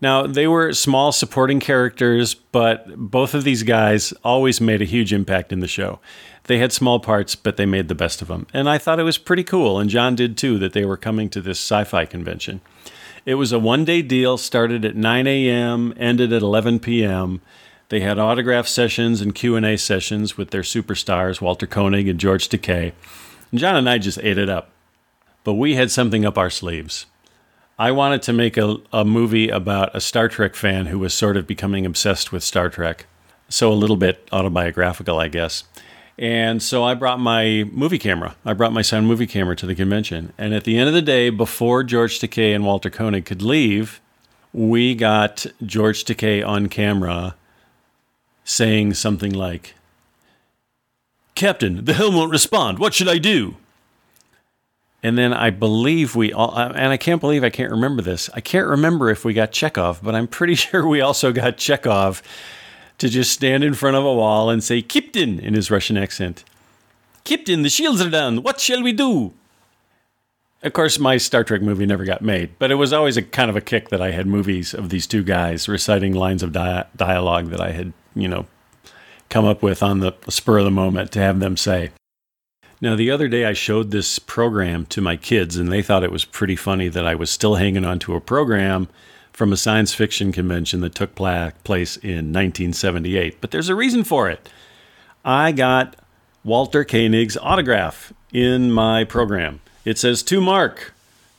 Now, 0.00 0.24
they 0.28 0.46
were 0.46 0.72
small 0.72 1.10
supporting 1.10 1.58
characters, 1.58 2.34
but 2.34 2.96
both 2.96 3.34
of 3.34 3.42
these 3.42 3.64
guys 3.64 4.12
always 4.22 4.60
made 4.60 4.80
a 4.80 4.84
huge 4.84 5.12
impact 5.12 5.52
in 5.52 5.58
the 5.58 5.66
show. 5.66 5.98
They 6.44 6.58
had 6.58 6.72
small 6.72 7.00
parts, 7.00 7.34
but 7.34 7.56
they 7.56 7.66
made 7.66 7.88
the 7.88 7.96
best 7.96 8.22
of 8.22 8.28
them. 8.28 8.46
And 8.54 8.70
I 8.70 8.78
thought 8.78 9.00
it 9.00 9.02
was 9.02 9.18
pretty 9.18 9.42
cool, 9.42 9.80
and 9.80 9.90
John 9.90 10.14
did 10.14 10.38
too, 10.38 10.56
that 10.60 10.72
they 10.72 10.84
were 10.84 10.96
coming 10.96 11.28
to 11.30 11.40
this 11.40 11.58
sci 11.58 11.82
fi 11.82 12.04
convention. 12.04 12.60
It 13.28 13.34
was 13.34 13.52
a 13.52 13.58
one 13.58 13.84
day 13.84 14.00
deal, 14.00 14.38
started 14.38 14.86
at 14.86 14.96
9 14.96 15.26
a.m., 15.26 15.92
ended 15.98 16.32
at 16.32 16.40
11 16.40 16.80
p.m. 16.80 17.42
They 17.90 18.00
had 18.00 18.18
autograph 18.18 18.66
sessions 18.66 19.20
and 19.20 19.34
Q&A 19.34 19.76
sessions 19.76 20.38
with 20.38 20.48
their 20.48 20.62
superstars, 20.62 21.38
Walter 21.38 21.66
Koenig 21.66 22.08
and 22.08 22.18
George 22.18 22.48
Takei. 22.48 22.92
And 23.50 23.60
John 23.60 23.76
and 23.76 23.86
I 23.86 23.98
just 23.98 24.18
ate 24.22 24.38
it 24.38 24.48
up. 24.48 24.70
But 25.44 25.54
we 25.56 25.74
had 25.74 25.90
something 25.90 26.24
up 26.24 26.38
our 26.38 26.48
sleeves. 26.48 27.04
I 27.78 27.90
wanted 27.90 28.22
to 28.22 28.32
make 28.32 28.56
a, 28.56 28.78
a 28.94 29.04
movie 29.04 29.50
about 29.50 29.94
a 29.94 30.00
Star 30.00 30.30
Trek 30.30 30.54
fan 30.54 30.86
who 30.86 30.98
was 30.98 31.12
sort 31.12 31.36
of 31.36 31.46
becoming 31.46 31.84
obsessed 31.84 32.32
with 32.32 32.42
Star 32.42 32.70
Trek. 32.70 33.04
So 33.50 33.70
a 33.70 33.74
little 33.74 33.98
bit 33.98 34.26
autobiographical, 34.32 35.18
I 35.18 35.28
guess. 35.28 35.64
And 36.18 36.60
so 36.60 36.82
I 36.82 36.94
brought 36.94 37.20
my 37.20 37.64
movie 37.70 37.98
camera. 37.98 38.34
I 38.44 38.52
brought 38.52 38.72
my 38.72 38.82
sound 38.82 39.06
movie 39.06 39.26
camera 39.26 39.54
to 39.56 39.66
the 39.66 39.74
convention. 39.74 40.32
And 40.36 40.52
at 40.52 40.64
the 40.64 40.76
end 40.76 40.88
of 40.88 40.94
the 40.94 41.02
day, 41.02 41.30
before 41.30 41.84
George 41.84 42.18
Takei 42.18 42.54
and 42.54 42.64
Walter 42.64 42.90
Koenig 42.90 43.24
could 43.24 43.40
leave, 43.40 44.00
we 44.52 44.96
got 44.96 45.46
George 45.64 46.04
Takei 46.04 46.44
on 46.44 46.68
camera 46.68 47.36
saying 48.42 48.94
something 48.94 49.32
like, 49.32 49.74
Captain, 51.36 51.84
the 51.84 51.94
helm 51.94 52.16
won't 52.16 52.32
respond. 52.32 52.80
What 52.80 52.94
should 52.94 53.08
I 53.08 53.18
do? 53.18 53.54
And 55.00 55.16
then 55.16 55.32
I 55.32 55.50
believe 55.50 56.16
we 56.16 56.32
all, 56.32 56.58
uh, 56.58 56.72
and 56.74 56.90
I 56.90 56.96
can't 56.96 57.20
believe 57.20 57.44
I 57.44 57.50
can't 57.50 57.70
remember 57.70 58.02
this. 58.02 58.28
I 58.34 58.40
can't 58.40 58.66
remember 58.66 59.08
if 59.10 59.24
we 59.24 59.32
got 59.32 59.52
Chekov, 59.52 60.02
but 60.02 60.16
I'm 60.16 60.26
pretty 60.26 60.54
sure 60.56 60.84
we 60.84 61.00
also 61.00 61.30
got 61.30 61.58
Chekov 61.58 62.22
to 62.98 63.08
just 63.08 63.32
stand 63.32 63.64
in 63.64 63.74
front 63.74 63.96
of 63.96 64.04
a 64.04 64.12
wall 64.12 64.50
and 64.50 64.62
say, 64.62 64.82
Kipton, 64.82 65.40
in 65.40 65.54
his 65.54 65.70
Russian 65.70 65.96
accent. 65.96 66.44
Kipton, 67.24 67.62
the 67.62 67.68
shields 67.68 68.00
are 68.00 68.10
down. 68.10 68.42
What 68.42 68.60
shall 68.60 68.82
we 68.82 68.92
do? 68.92 69.32
Of 70.62 70.72
course, 70.72 70.98
my 70.98 71.18
Star 71.18 71.44
Trek 71.44 71.62
movie 71.62 71.86
never 71.86 72.04
got 72.04 72.20
made, 72.20 72.50
but 72.58 72.72
it 72.72 72.74
was 72.74 72.92
always 72.92 73.16
a 73.16 73.22
kind 73.22 73.48
of 73.48 73.56
a 73.56 73.60
kick 73.60 73.90
that 73.90 74.02
I 74.02 74.10
had 74.10 74.26
movies 74.26 74.74
of 74.74 74.88
these 74.88 75.06
two 75.06 75.22
guys 75.22 75.68
reciting 75.68 76.14
lines 76.14 76.42
of 76.42 76.52
dia- 76.52 76.88
dialogue 76.96 77.50
that 77.50 77.60
I 77.60 77.70
had, 77.70 77.92
you 78.16 78.26
know, 78.26 78.46
come 79.28 79.44
up 79.44 79.62
with 79.62 79.82
on 79.84 80.00
the 80.00 80.14
spur 80.28 80.58
of 80.58 80.64
the 80.64 80.70
moment 80.72 81.12
to 81.12 81.20
have 81.20 81.38
them 81.38 81.56
say. 81.56 81.90
Now, 82.80 82.96
the 82.96 83.10
other 83.10 83.28
day 83.28 83.44
I 83.44 83.52
showed 83.52 83.90
this 83.90 84.18
program 84.18 84.86
to 84.86 85.00
my 85.00 85.16
kids, 85.16 85.56
and 85.56 85.70
they 85.70 85.82
thought 85.82 86.04
it 86.04 86.12
was 86.12 86.24
pretty 86.24 86.56
funny 86.56 86.88
that 86.88 87.06
I 87.06 87.14
was 87.14 87.30
still 87.30 87.56
hanging 87.56 87.84
on 87.84 88.00
to 88.00 88.14
a 88.14 88.20
program 88.20 88.88
from 89.38 89.52
a 89.52 89.56
science 89.56 89.94
fiction 89.94 90.32
convention 90.32 90.80
that 90.80 90.96
took 90.96 91.14
pla- 91.14 91.52
place 91.62 91.96
in 91.96 92.32
1978. 92.32 93.40
But 93.40 93.52
there's 93.52 93.68
a 93.68 93.74
reason 93.76 94.02
for 94.02 94.28
it. 94.28 94.48
I 95.24 95.52
got 95.52 95.94
Walter 96.42 96.84
Koenig's 96.84 97.36
autograph 97.36 98.12
in 98.32 98.72
my 98.72 99.04
program. 99.04 99.60
It 99.84 99.96
says 99.96 100.24
to 100.24 100.40
Mark, 100.40 100.92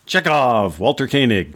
Chekov, 0.08 0.80
Walter 0.80 1.10
Koenig. 1.10 1.56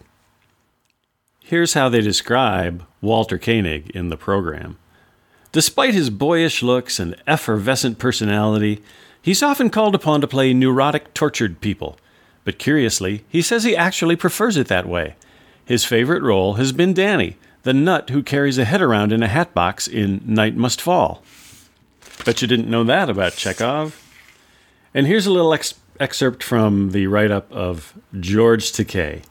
Here's 1.40 1.76
how 1.76 1.88
they 1.88 2.02
describe 2.02 2.86
Walter 3.00 3.38
Koenig 3.38 3.92
in 3.92 4.10
the 4.10 4.18
program. 4.18 4.78
Despite 5.54 5.94
his 5.94 6.10
boyish 6.10 6.62
looks 6.62 7.00
and 7.00 7.16
effervescent 7.26 8.00
personality, 8.00 8.84
he's 9.22 9.42
often 9.42 9.70
called 9.70 9.96
upon 9.96 10.20
to 10.20 10.28
play 10.28 10.54
neurotic, 10.54 11.14
tortured 11.14 11.62
people. 11.62 11.98
But 12.44 12.60
curiously, 12.60 13.24
he 13.30 13.42
says 13.42 13.64
he 13.64 13.78
actually 13.78 14.18
prefers 14.18 14.58
it 14.58 14.68
that 14.68 14.90
way. 14.90 15.16
His 15.66 15.86
favorite 15.86 16.24
role 16.24 16.56
has 16.56 16.72
been 16.72 16.94
Danny, 16.94 17.38
the 17.64 17.74
nut 17.74 18.10
who 18.10 18.22
carries 18.22 18.58
a 18.58 18.66
head 18.66 18.82
around 18.82 19.14
in 19.14 19.24
a 19.24 19.28
hatbox 19.28 19.88
in 19.88 20.22
Night 20.26 20.56
Must 20.56 20.82
Fall. 20.82 21.24
Bet 22.26 22.42
you 22.42 22.48
didn't 22.48 22.70
know 22.70 22.84
that 22.84 23.10
about 23.10 23.34
Chekov. 23.34 24.00
And 24.94 25.08
here's 25.08 25.26
a 25.26 25.32
little 25.32 25.54
ex- 25.54 25.76
excerpt 26.00 26.44
from 26.44 26.92
the 26.92 27.08
write 27.08 27.32
up 27.32 27.52
of 27.52 27.94
George 28.20 28.72
Takei. 28.72 29.24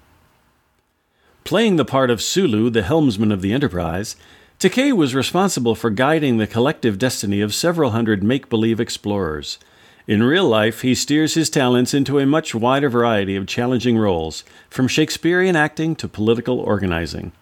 Playing 1.44 1.76
the 1.76 1.84
part 1.84 2.10
of 2.10 2.22
Sulu, 2.22 2.70
the 2.70 2.82
helmsman 2.82 3.32
of 3.32 3.42
the 3.42 3.52
Enterprise, 3.52 4.16
Takei 4.58 4.92
was 4.92 5.14
responsible 5.14 5.74
for 5.74 5.90
guiding 5.90 6.38
the 6.38 6.46
collective 6.46 6.98
destiny 6.98 7.40
of 7.40 7.54
several 7.54 7.90
hundred 7.90 8.22
make 8.22 8.48
believe 8.48 8.80
explorers. 8.80 9.58
In 10.06 10.22
real 10.22 10.48
life, 10.48 10.80
he 10.80 10.94
steers 10.94 11.34
his 11.34 11.48
talents 11.48 11.94
into 11.94 12.18
a 12.18 12.26
much 12.26 12.54
wider 12.54 12.88
variety 12.88 13.36
of 13.36 13.46
challenging 13.46 13.96
roles, 13.96 14.42
from 14.68 14.88
Shakespearean 14.88 15.54
acting 15.54 15.94
to 15.96 16.08
political 16.08 16.58
organizing. 16.58 17.32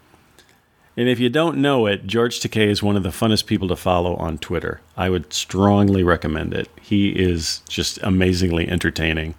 And 0.96 1.09
if 1.09 1.18
you 1.18 1.31
don't 1.31 1.59
know 1.59 1.87
it, 1.87 2.07
George 2.07 2.40
Takei 2.40 2.68
is 2.68 2.83
one 2.83 2.96
of 2.96 3.03
the 3.03 3.09
funnest 3.09 3.46
people 3.46 3.68
to 3.68 3.77
follow 3.77 4.14
on 4.16 4.37
Twitter. 4.37 4.83
I 4.96 5.09
would 5.09 5.33
strongly 5.33 6.03
recommend 6.03 6.53
it. 6.53 6.68
He 6.83 7.11
is 7.11 7.62
just 7.68 7.99
amazingly 8.03 8.68
entertaining. 8.68 9.35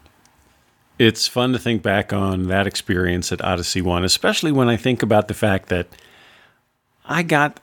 It's 0.98 1.28
fun 1.28 1.54
to 1.54 1.60
think 1.60 1.84
back 1.84 2.12
on 2.14 2.48
that 2.48 2.66
experience 2.66 3.32
at 3.32 3.44
Odyssey 3.44 3.82
One, 3.82 4.04
especially 4.04 4.52
when 4.52 4.70
I 4.70 4.78
think 4.78 5.04
about 5.04 5.28
the 5.28 5.34
fact 5.36 5.70
that 5.70 5.88
I 7.06 7.22
got 7.22 7.60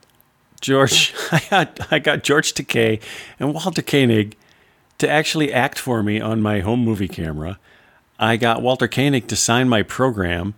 George, 0.60 1.14
I 1.32 1.42
got, 1.50 1.92
I 1.92 1.98
got 1.98 2.22
George 2.22 2.54
Takei 2.54 3.00
and 3.40 3.52
Walter 3.54 3.82
Koenig 3.82 4.36
to 4.98 5.08
actually 5.08 5.52
act 5.52 5.78
for 5.78 6.02
me 6.02 6.20
on 6.20 6.42
my 6.42 6.60
home 6.60 6.84
movie 6.84 7.08
camera. 7.08 7.58
I 8.18 8.36
got 8.36 8.62
Walter 8.62 8.88
Koenig 8.88 9.28
to 9.28 9.36
sign 9.36 9.68
my 9.68 9.82
program. 9.82 10.54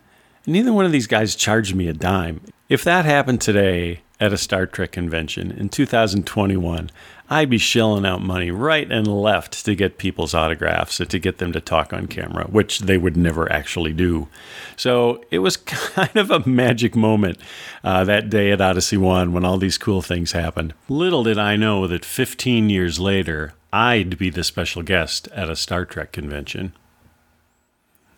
Neither 0.46 0.72
one 0.72 0.86
of 0.86 0.92
these 0.92 1.06
guys 1.06 1.36
charged 1.36 1.74
me 1.74 1.88
a 1.88 1.92
dime. 1.92 2.40
If 2.68 2.82
that 2.84 3.04
happened 3.04 3.40
today 3.40 4.00
at 4.18 4.32
a 4.32 4.38
Star 4.38 4.66
Trek 4.66 4.92
convention 4.92 5.50
in 5.50 5.68
2021, 5.68 6.90
I'd 7.28 7.50
be 7.50 7.58
shelling 7.58 8.04
out 8.04 8.22
money 8.22 8.50
right 8.50 8.90
and 8.90 9.06
left 9.06 9.64
to 9.64 9.74
get 9.74 9.98
people's 9.98 10.34
autographs 10.34 10.98
and 10.98 11.08
to 11.10 11.18
get 11.18 11.38
them 11.38 11.52
to 11.52 11.60
talk 11.60 11.92
on 11.92 12.06
camera, 12.06 12.46
which 12.46 12.80
they 12.80 12.98
would 12.98 13.16
never 13.16 13.50
actually 13.52 13.92
do. 13.92 14.28
So 14.76 15.22
it 15.30 15.38
was 15.38 15.56
kind 15.56 16.16
of 16.16 16.30
a 16.30 16.46
magic 16.48 16.96
moment 16.96 17.38
uh, 17.84 18.04
that 18.04 18.30
day 18.30 18.50
at 18.50 18.60
Odyssey 18.60 18.96
One 18.96 19.32
when 19.32 19.44
all 19.44 19.58
these 19.58 19.78
cool 19.78 20.02
things 20.02 20.32
happened. 20.32 20.74
Little 20.88 21.22
did 21.22 21.38
I 21.38 21.56
know 21.56 21.86
that 21.86 22.04
15 22.04 22.68
years 22.68 22.98
later, 22.98 23.54
I'd 23.72 24.18
be 24.18 24.30
the 24.30 24.44
special 24.44 24.82
guest 24.82 25.28
at 25.28 25.50
a 25.50 25.56
Star 25.56 25.84
Trek 25.84 26.12
convention. 26.12 26.72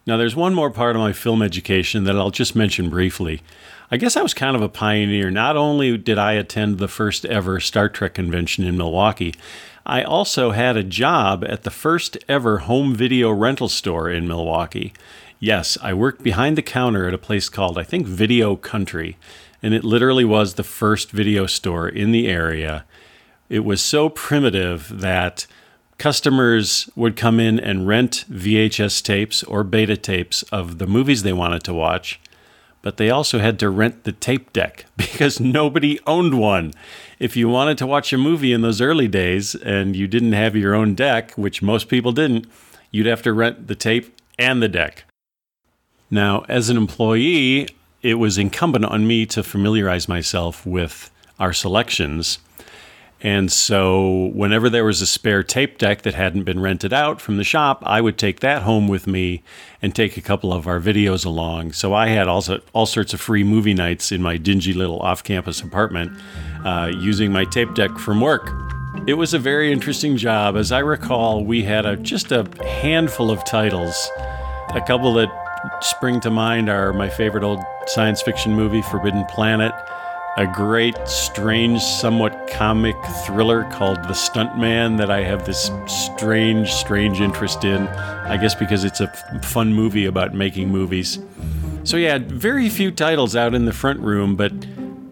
Now, 0.07 0.17
there's 0.17 0.35
one 0.35 0.55
more 0.55 0.71
part 0.71 0.97
of 0.97 1.03
my 1.03 1.13
film 1.13 1.43
education 1.43 2.05
that 2.05 2.17
I'll 2.17 2.31
just 2.31 2.57
mention 2.57 2.91
briefly. 2.91 3.43
I 3.91 3.99
guess 3.99 4.17
I 4.17 4.23
was 4.23 4.35
kind 4.35 4.57
of 4.57 4.63
a 4.63 4.69
pioneer. 4.69 5.31
Not 5.31 5.57
only 5.57 5.97
did 5.97 6.19
I 6.19 6.33
attend 6.33 6.79
the 6.79 6.89
first 6.89 7.25
ever 7.27 7.61
Star 7.61 7.89
Trek 7.89 8.15
convention 8.15 8.65
in 8.65 8.77
Milwaukee, 8.77 9.35
I 9.85 10.03
also 10.03 10.53
had 10.53 10.77
a 10.77 10.83
job 10.83 11.45
at 11.47 11.63
the 11.63 11.71
first 11.71 12.17
ever 12.29 12.59
home 12.59 12.95
video 12.95 13.31
rental 13.31 13.69
store 13.69 14.11
in 14.11 14.27
Milwaukee. 14.27 14.93
Yes, 15.39 15.77
I 15.83 15.93
worked 15.93 16.23
behind 16.23 16.57
the 16.57 16.63
counter 16.63 17.07
at 17.07 17.15
a 17.15 17.19
place 17.19 17.49
called, 17.49 17.77
I 17.77 17.83
think, 17.83 18.07
Video 18.07 18.57
Country, 18.57 19.17
and 19.63 19.75
it 19.75 19.85
literally 19.85 20.25
was 20.25 20.55
the 20.55 20.65
first 20.65 21.11
video 21.11 21.47
store 21.47 21.89
in 21.89 22.13
the 22.13 22.29
area. 22.29 22.85
It 23.49 23.65
was 23.65 23.83
so 23.83 24.09
primitive 24.09 25.01
that 25.01 25.47
customers 25.99 26.91
would 26.97 27.17
come 27.17 27.39
in 27.39 27.61
and 27.61 27.87
rent 27.87 28.25
VHS 28.31 29.03
tapes 29.03 29.43
or 29.45 29.63
beta 29.63 29.97
tapes 29.97 30.43
of 30.45 30.79
the 30.79 30.87
movies 30.87 31.23
they 31.23 31.33
wanted 31.33 31.63
to 31.65 31.75
watch, 31.75 32.21
but 32.83 32.97
they 32.97 33.11
also 33.11 33.39
had 33.39 33.59
to 33.61 33.71
rent 33.71 34.05
the 34.05 34.13
tape 34.13 34.53
deck 34.53 34.87
because 34.97 35.39
nobody 35.39 36.01
owned 36.07 36.39
one. 36.39 36.73
If 37.19 37.37
you 37.37 37.49
wanted 37.49 37.79
to 37.79 37.87
watch 37.87 38.13
a 38.13 38.19
movie 38.19 38.53
in 38.53 38.63
those 38.63 38.81
early 38.81 39.07
days 39.07 39.55
and 39.55 39.95
you 39.95 40.09
didn't 40.09 40.33
have 40.33 40.57
your 40.57 40.75
own 40.75 40.95
deck, 40.95 41.33
which 41.33 41.63
most 41.63 41.89
people 41.89 42.11
didn't, 42.11 42.47
you'd 42.91 43.07
have 43.07 43.23
to 43.23 43.33
rent 43.33 43.69
the 43.69 43.77
tape 43.77 44.19
and 44.39 44.61
the 44.61 44.69
deck. 44.69 45.05
Now, 46.11 46.45
as 46.49 46.69
an 46.69 46.77
employee, 46.77 47.69
it 48.03 48.15
was 48.15 48.39
incumbent 48.39 48.85
on 48.85 49.07
me 49.07 49.25
to 49.27 49.43
familiarize 49.43 50.09
myself 50.09 50.67
with 50.67 51.11
our 51.39 51.53
selections 51.53 52.39
and 53.25 53.53
so, 53.53 54.33
whenever 54.35 54.69
there 54.69 54.85
was 54.85 55.01
a 55.01 55.07
spare 55.07 55.45
tape 55.45 55.79
deck 55.79 56.03
that 56.03 56.15
hadn't 56.15 56.43
been 56.43 56.59
rented 56.59 56.93
out 56.93 57.21
from 57.21 57.37
the 57.37 57.45
shop, 57.45 57.81
I 57.87 58.01
would 58.01 58.19
take 58.19 58.41
that 58.41 58.63
home 58.63 58.89
with 58.89 59.07
me 59.07 59.45
and 59.81 59.95
take 59.95 60.17
a 60.17 60.21
couple 60.21 60.53
of 60.53 60.67
our 60.67 60.81
videos 60.81 61.25
along. 61.25 61.73
So, 61.73 61.95
I 61.95 62.09
had 62.09 62.27
also 62.27 62.61
all 62.73 62.85
sorts 62.85 63.15
of 63.15 63.21
free 63.21 63.45
movie 63.45 63.75
nights 63.75 64.11
in 64.11 64.23
my 64.23 64.39
dingy 64.39 64.73
little 64.73 64.99
off 64.99 65.23
campus 65.23 65.61
apartment 65.61 66.19
uh, 66.65 66.91
using 66.99 67.31
my 67.31 67.45
tape 67.45 67.75
deck 67.75 67.97
from 67.97 68.21
work. 68.21 68.51
It 69.07 69.15
was 69.15 69.35
a 69.35 69.39
very 69.39 69.73
interesting 69.73 70.17
job. 70.17 70.57
As 70.57 70.73
I 70.73 70.81
recall, 70.81 71.45
we 71.45 71.63
had 71.63 71.87
a, 71.87 71.97
just 71.97 72.33
a 72.33 72.45
handful 72.65 73.31
of 73.31 73.45
titles. 73.45 74.11
A 74.75 74.81
couple 74.81 75.15
that 75.15 75.31
spring 75.81 76.19
to 76.21 76.31
mind 76.31 76.69
are 76.69 76.93
my 76.93 77.09
favorite 77.09 77.45
old 77.45 77.61
science 77.87 78.21
fiction 78.21 78.53
movie, 78.53 78.83
Forbidden 78.83 79.25
Planet 79.27 79.73
a 80.37 80.47
great, 80.47 80.97
strange, 81.07 81.83
somewhat 81.83 82.49
comic 82.51 82.97
thriller 83.27 83.65
called 83.65 83.99
The 84.05 84.15
Stuntman 84.15 84.97
that 84.97 85.11
I 85.11 85.23
have 85.23 85.45
this 85.45 85.71
strange, 85.87 86.73
strange 86.73 87.21
interest 87.21 87.65
in. 87.65 87.87
I 87.87 88.39
guess 88.39 88.55
because 88.55 88.85
it's 88.85 89.01
a 89.01 89.11
f- 89.11 89.45
fun 89.45 89.75
movie 89.75 90.07
about 90.07 90.33
making 90.33 90.71
movies. 90.71 91.19
So, 91.85 91.97
yeah, 91.97 92.19
very 92.19 92.71
few 92.71 92.91
titles 92.91 93.37
out 93.37 93.55
in 93.55 93.67
the 93.67 93.73
front 93.73 94.01
room, 94.01 94.37
but 94.37 94.53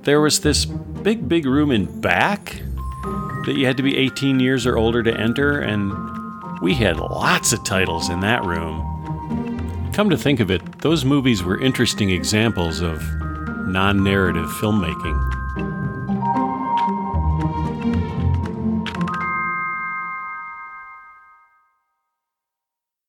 there 0.05 0.21
was 0.21 0.41
this 0.41 0.65
big, 0.65 1.29
big 1.29 1.45
room 1.45 1.71
in 1.71 2.01
back 2.01 2.63
that 3.45 3.57
you 3.57 3.67
had 3.67 3.77
to 3.77 3.83
be 3.83 3.99
18 3.99 4.41
years 4.41 4.65
or 4.65 4.79
older 4.79 5.03
to 5.03 5.15
enter, 5.15 5.59
and 5.61 5.93
we 6.63 6.75
had 6.75 6.97
lots 6.97 7.53
of 7.53 7.63
titles 7.65 8.09
in 8.09 8.21
that 8.21 8.43
room. 8.45 9.91
Come 9.93 10.09
to 10.09 10.17
think 10.17 10.41
of 10.41 10.51
it, 10.51 10.81
those 10.81 11.05
movies 11.05 11.43
were 11.43 11.61
interesting 11.61 12.11
examples 12.11 12.81
of 12.81 13.03
non 13.71 14.03
narrative 14.03 14.51
filmmaking. 14.51 15.40